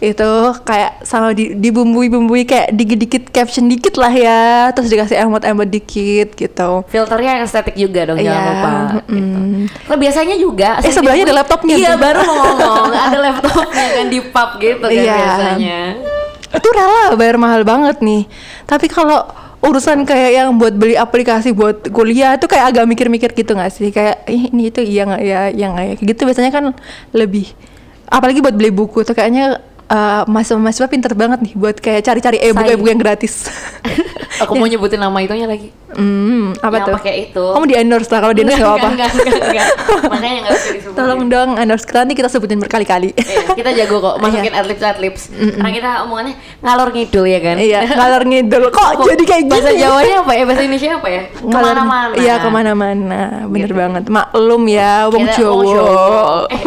Itu 0.05 0.31
kayak 0.61 1.01
sama 1.03 1.33
di 1.33 1.57
dibumbui-bumbui 1.57 2.45
kayak 2.45 2.69
dikit-dikit 2.71 3.25
caption 3.29 3.65
dikit 3.67 3.97
lah 3.97 4.13
ya, 4.13 4.43
terus 4.71 4.93
dikasih 4.93 5.17
emot-emot 5.19 5.65
dikit 5.65 6.33
gitu. 6.33 6.85
Filternya 6.87 7.41
yang 7.41 7.43
estetik 7.43 7.73
juga 7.73 8.13
dong, 8.13 8.21
jangan 8.21 8.37
Iya, 8.37 8.51
lupa. 8.51 8.71
Gitu. 9.09 9.17
mm. 9.17 9.63
Nah, 9.89 9.97
biasanya 9.97 10.37
juga. 10.37 10.71
Eh, 10.79 10.93
sebelahnya 10.93 11.25
ada 11.25 11.37
laptopnya 11.41 11.75
Iya, 11.75 11.97
tuh. 11.97 12.01
baru 12.01 12.21
mau 12.23 12.37
ngomong. 12.37 12.87
ada 13.09 13.19
laptopnya 13.19 13.87
kan 13.95 14.07
di 14.07 14.21
pub 14.21 14.51
gitu 14.59 14.85
kan 14.85 14.93
Iya. 14.93 15.17
biasanya. 15.17 15.81
Itu 16.55 16.69
rela 16.71 17.17
bayar 17.17 17.37
mahal 17.37 17.63
banget 17.65 17.99
nih. 17.99 18.29
Tapi 18.65 18.87
kalau 18.87 19.25
urusan 19.59 20.05
kayak 20.05 20.31
yang 20.35 20.49
buat 20.55 20.77
beli 20.77 20.93
aplikasi 20.93 21.51
buat 21.51 21.89
kuliah 21.89 22.37
itu 22.37 22.45
kayak 22.45 22.77
agak 22.77 22.85
mikir-mikir 22.85 23.33
gitu 23.33 23.57
nggak 23.57 23.73
sih? 23.73 23.89
Kayak 23.89 24.29
"Ih, 24.29 24.53
ini 24.53 24.69
itu 24.69 24.85
iya 24.85 25.09
nggak 25.09 25.23
ya, 25.25 25.41
iya 25.49 25.67
nggak 25.73 25.85
ya? 25.85 25.95
Kayak 25.97 26.09
Gitu 26.13 26.21
biasanya 26.23 26.51
kan 26.53 26.65
lebih 27.11 27.49
apalagi 28.05 28.39
buat 28.39 28.53
beli 28.53 28.69
buku 28.69 29.01
tuh 29.03 29.17
kayaknya 29.17 29.59
eh, 29.91 30.23
mahasiswa-mahasiswa 30.27 30.89
pinter 30.89 31.13
banget 31.13 31.39
nih 31.45 31.53
buat 31.57 31.77
kayak 31.79 32.03
cari-cari 32.05 32.39
e-book 32.41 32.67
e-book 32.67 32.89
yang 32.89 33.01
gratis. 33.01 33.49
Aku 34.43 34.59
mau 34.59 34.67
nyebutin 34.67 34.99
nama 34.99 35.15
itunya 35.23 35.47
lagi. 35.47 35.71
Hmm, 35.95 36.53
apa 36.57 36.75
yang 36.75 36.87
tuh? 36.87 36.95
pakai 36.95 37.15
itu. 37.25 37.45
Kamu 37.47 37.65
di 37.65 37.75
endorse 37.75 38.09
lah 38.09 38.21
kalau 38.21 38.33
di 38.33 38.43
endorse 38.43 38.59
nggak 38.59 38.75
apa. 38.75 38.89
Enggak, 38.89 39.09
enggak, 39.09 39.25
enggak, 39.25 39.45
enggak. 39.45 39.69
Makanya 40.05 40.37
enggak 40.37 40.53
bisa 40.53 40.71
disebutin. 40.71 40.97
Tolong 40.97 41.21
dong 41.27 41.51
endorse 41.55 41.85
kita 41.85 41.99
nanti 42.01 42.15
kita 42.15 42.29
sebutin 42.29 42.59
berkali-kali. 42.59 43.09
Iya, 43.15 43.55
kita 43.55 43.71
jago 43.75 43.97
kok 44.01 44.15
masukin 44.19 44.53
adlibs 44.53 44.83
adlibs. 44.83 45.23
Karena 45.31 45.71
kita 45.71 45.91
omongannya 46.03 46.35
ngalor 46.61 46.89
ngidul 46.91 47.25
ya 47.25 47.41
kan. 47.41 47.57
iya, 47.57 47.81
ngalor 47.85 48.23
ngidul. 48.25 48.63
Kok 48.69 48.91
jadi 49.05 49.23
kayak 49.25 49.43
gini? 49.45 49.53
Bahasa 49.53 49.71
Jawanya 49.73 50.17
apa 50.21 50.33
ya? 50.33 50.43
Bahasa 50.45 50.63
Indonesia 50.63 50.89
apa 50.95 51.09
ya? 51.09 51.23
Ngalor- 51.37 51.63
Ke 51.65 51.81
mana-mana. 51.81 52.15
Iya, 52.15 52.35
ke 52.37 52.49
mana-mana. 52.49 53.21
Bener 53.47 53.63
Gitu. 53.65 53.75
banget. 53.75 54.03
Maklum 54.07 54.63
ya, 54.67 54.93
wong 55.09 55.25
Jawa. 55.29 56.47
Eh, 56.55 56.63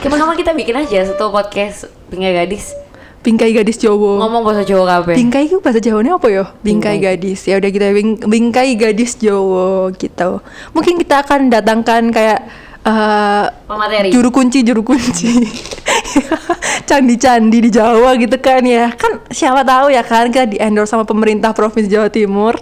kapan-kapan 0.00 0.36
kita 0.36 0.52
bikin 0.52 0.74
aja 0.76 0.98
satu 1.06 1.28
podcast 1.28 1.86
Pinggir 2.08 2.32
Gadis 2.32 2.74
Bingkai 3.22 3.54
gadis 3.54 3.78
Jawa. 3.78 4.18
ngomong 4.18 4.42
bahasa 4.42 4.62
Jawa 4.62 4.84
kabeh. 4.98 5.14
Bingkai 5.14 5.46
itu 5.46 5.62
bahasa 5.62 5.78
Jawanya 5.78 6.18
apa 6.18 6.26
ya? 6.26 6.44
Bingkai 6.58 6.98
Bingkai. 6.98 7.18
gadis. 7.22 7.46
Ya 7.46 7.56
udah 7.56 7.70
kita 7.70 7.86
bing, 7.90 8.18
bingkai 8.20 8.74
gadis 8.74 9.14
Jawa 9.14 9.94
gitu. 9.94 10.42
Mungkin 10.70 10.98
kita 10.98 11.22
akan 11.22 11.46
datangkan 11.48 12.10
kayak 12.10 12.38
eh, 12.82 13.44
Pemateri. 13.64 14.10
juru 14.10 14.28
kunci 14.28 14.60
juru 14.60 14.82
kunci 14.82 15.38
candi-candi 16.88 17.58
di 17.60 17.70
Jawa 17.70 18.14
gitu 18.14 18.36
kan 18.36 18.62
ya 18.62 18.92
kan 18.92 19.22
siapa 19.28 19.62
tahu 19.62 19.88
ya 19.88 20.02
kan 20.02 20.28
kita 20.28 20.46
di 20.46 20.56
endorse 20.56 20.90
sama 20.90 21.02
pemerintah 21.02 21.50
provinsi 21.50 21.88
Jawa 21.88 22.08
Timur 22.08 22.56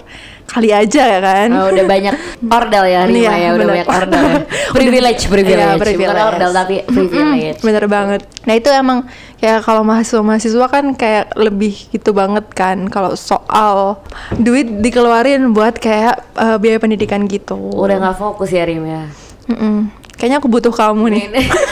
kali 0.46 0.66
aja 0.68 1.06
ya 1.08 1.20
kan 1.20 1.48
Oh, 1.52 1.70
udah 1.70 1.84
banyak 1.84 2.14
ordal 2.58 2.82
ya 2.84 3.06
Rima 3.06 3.14
Iya, 3.16 3.32
ya, 3.32 3.48
udah 3.48 3.58
bener. 3.60 3.70
banyak 3.72 3.88
ordal. 3.88 4.18
ya. 4.20 4.38
Privilege, 4.74 5.22
privilege. 5.24 5.62
Bukan 5.68 5.78
privilege. 5.80 6.26
ordal 6.26 6.50
tapi 6.52 6.74
privilege. 6.84 7.60
bener 7.60 7.84
banget 7.86 8.20
nah 8.40 8.54
itu 8.54 8.66
emang 8.68 9.06
kayak 9.36 9.62
kalau 9.62 9.82
mahasiswa 9.82 10.20
mahasiswa 10.20 10.66
kan 10.66 10.84
kayak 10.92 11.30
lebih 11.34 11.70
gitu 11.90 12.10
banget 12.10 12.50
kan 12.50 12.88
kalau 12.88 13.14
soal 13.14 14.02
duit 14.34 14.80
dikeluarin 14.80 15.50
buat 15.50 15.76
kayak 15.76 16.18
eh, 16.34 16.56
biaya 16.56 16.78
pendidikan 16.78 17.24
gitu 17.24 17.54
Udah 17.70 17.96
nggak 18.00 18.16
fokus 18.16 18.50
ya 18.50 18.64
Rim 18.64 18.82
ya. 18.84 19.06
Mm-mm. 19.46 19.90
Kayaknya 20.20 20.36
aku 20.36 20.46
butuh 20.46 20.68
kamu 20.70 21.04
nih 21.10 21.24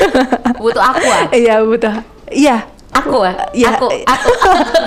butuh 0.63 0.81
aku 0.83 1.05
ah. 1.05 1.29
iya 1.31 1.61
butuh 1.61 1.93
iya 2.29 2.65
Aku 2.89 3.21
ah. 3.21 3.37
Iya. 3.53 3.77
Aku, 3.77 3.87
aku. 4.03 4.31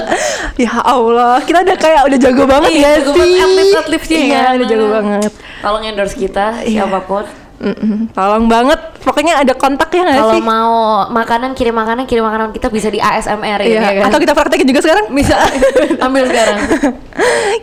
ya 0.65 0.73
Allah 0.83 1.37
kita 1.39 1.61
udah 1.61 1.77
kayak 1.77 2.01
udah 2.09 2.17
jago 2.19 2.43
banget 2.43 2.71
Iya, 2.73 2.81
ya 2.81 2.91
jago 2.97 3.11
sih 3.13 3.21
banget 3.37 4.09
iya 4.09 4.41
ya. 4.41 4.49
udah 4.51 4.67
jago 4.67 4.87
banget 4.89 5.31
Tolong 5.61 5.83
endorse 5.85 6.17
kita 6.17 6.45
Iya. 6.59 6.83
siapa 6.83 6.99
pun. 7.01 7.23
Mm-mm. 7.61 8.09
tolong 8.09 8.49
banget 8.49 8.81
pokoknya 8.99 9.37
ada 9.37 9.53
kontak 9.53 9.93
ya 9.93 10.01
nggak 10.01 10.17
Kalau 10.17 10.33
sih 10.33 10.41
mau 10.41 10.73
makanan 11.07 11.53
kirim 11.53 11.77
makanan 11.77 12.09
kirim 12.09 12.25
makanan 12.25 12.49
kita 12.49 12.67
bisa 12.67 12.89
di 12.89 12.97
ASMR 12.97 13.61
Iya. 13.61 13.79
ya 13.79 13.91
kan. 14.01 14.09
atau 14.09 14.17
kita 14.17 14.33
praktekin 14.33 14.65
juga 14.65 14.81
sekarang 14.81 15.05
bisa 15.13 15.37
ambil 16.09 16.25
sekarang. 16.25 16.57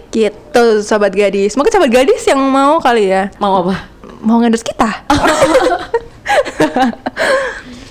gitu 0.09 0.67
sobat 0.81 1.11
gadis 1.11 1.55
mungkin 1.55 1.73
sobat 1.73 1.91
gadis 1.91 2.23
yang 2.25 2.39
mau 2.39 2.79
kali 2.79 3.11
ya 3.11 3.27
Mau 3.37 3.59
apa? 3.61 3.98
Mau 4.29 4.37
ngendus 4.37 4.61
kita 4.61 5.09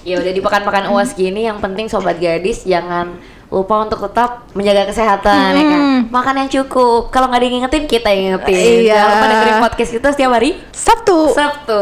Ya 0.07 0.23
udah 0.23 0.31
di 0.31 0.39
pekan-pekan 0.39 0.87
uas 0.87 1.11
gini 1.11 1.43
yang 1.43 1.59
penting 1.59 1.91
sobat 1.91 2.15
gadis 2.15 2.63
jangan 2.63 3.19
lupa 3.47 3.83
untuk 3.83 4.07
tetap 4.07 4.47
menjaga 4.55 4.87
kesehatan 4.91 5.51
ya 5.55 5.63
kan. 5.67 5.79
Hmm. 5.83 6.01
Makan 6.07 6.35
yang 6.43 6.49
cukup. 6.51 7.11
Kalau 7.11 7.27
nggak 7.27 7.43
diingetin 7.43 7.83
kita 7.87 8.11
ingetin. 8.11 8.87
Iya. 8.87 9.03
Jangan 9.03 9.11
lupa 9.11 9.27
dengerin 9.27 9.59
podcast 9.63 9.91
kita 9.95 10.07
setiap 10.15 10.31
hari. 10.35 10.49
Sabtu 10.71 11.31
Sabtu 11.35 11.81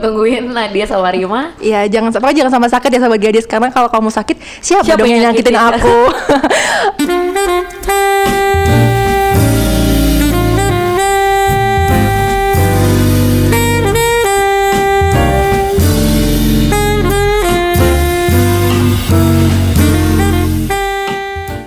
tungguin 0.00 0.48
Nadia 0.52 0.88
sama 0.88 1.12
Rima. 1.12 1.52
Iya, 1.60 1.84
jangan 1.88 2.16
sampai 2.16 2.32
jangan 2.32 2.52
sampai 2.56 2.70
sakit 2.72 2.88
ya 2.88 3.00
sahabat 3.04 3.20
gadis 3.20 3.44
karena 3.44 3.68
kalau 3.68 3.88
kamu 3.92 4.08
sakit 4.08 4.36
siapa, 4.64 4.84
Siapa 4.84 5.00
dong 5.00 5.12
yang 5.12 5.32
nyakitin? 5.32 5.56
aku? 5.56 5.96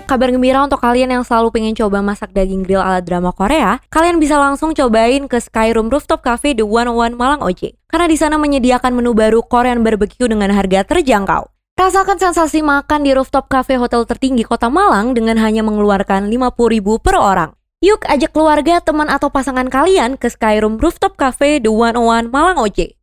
Kabar 0.10 0.34
gembira 0.34 0.65
untuk 0.65 0.82
kalian 0.82 1.13
yang 1.13 1.22
selalu 1.22 1.54
pengen 1.54 1.78
coba 1.78 2.02
masak 2.02 2.34
daging 2.34 2.65
grill 2.65 2.82
ala 2.82 2.98
drama 2.98 3.30
Korea, 3.30 3.78
kalian 3.93 4.17
bisa 4.17 4.41
langsung 4.41 4.74
cobain 4.74 5.30
ke 5.30 5.38
Skyroom 5.38 5.86
Rooftop 5.86 6.26
Cafe 6.26 6.58
The 6.58 6.65
101 6.65 7.13
Malang 7.13 7.45
OJ. 7.45 7.78
Karena 7.86 8.10
di 8.10 8.17
sana 8.17 8.41
menyediakan 8.41 8.98
menu 8.98 9.13
baru 9.13 9.45
Korean 9.45 9.86
barbecue 9.86 10.26
dengan 10.26 10.50
harga 10.50 10.82
terjangkau. 10.82 11.54
Rasakan 11.78 12.17
sensasi 12.17 12.65
makan 12.65 13.06
di 13.06 13.13
rooftop 13.13 13.54
cafe 13.54 13.78
hotel 13.78 14.02
tertinggi 14.10 14.41
kota 14.41 14.65
Malang 14.65 15.13
dengan 15.13 15.38
hanya 15.38 15.62
mengeluarkan 15.62 16.26
50.000 16.26 17.06
per 17.06 17.13
orang. 17.13 17.54
Yuk 17.86 18.02
ajak 18.10 18.34
keluarga, 18.34 18.82
teman 18.82 19.13
atau 19.13 19.30
pasangan 19.30 19.69
kalian 19.69 20.17
ke 20.17 20.26
Skyroom 20.26 20.82
Rooftop 20.82 21.22
Cafe 21.22 21.62
The 21.62 21.69
101 21.69 22.34
Malang 22.34 22.58
OJ. 22.58 22.98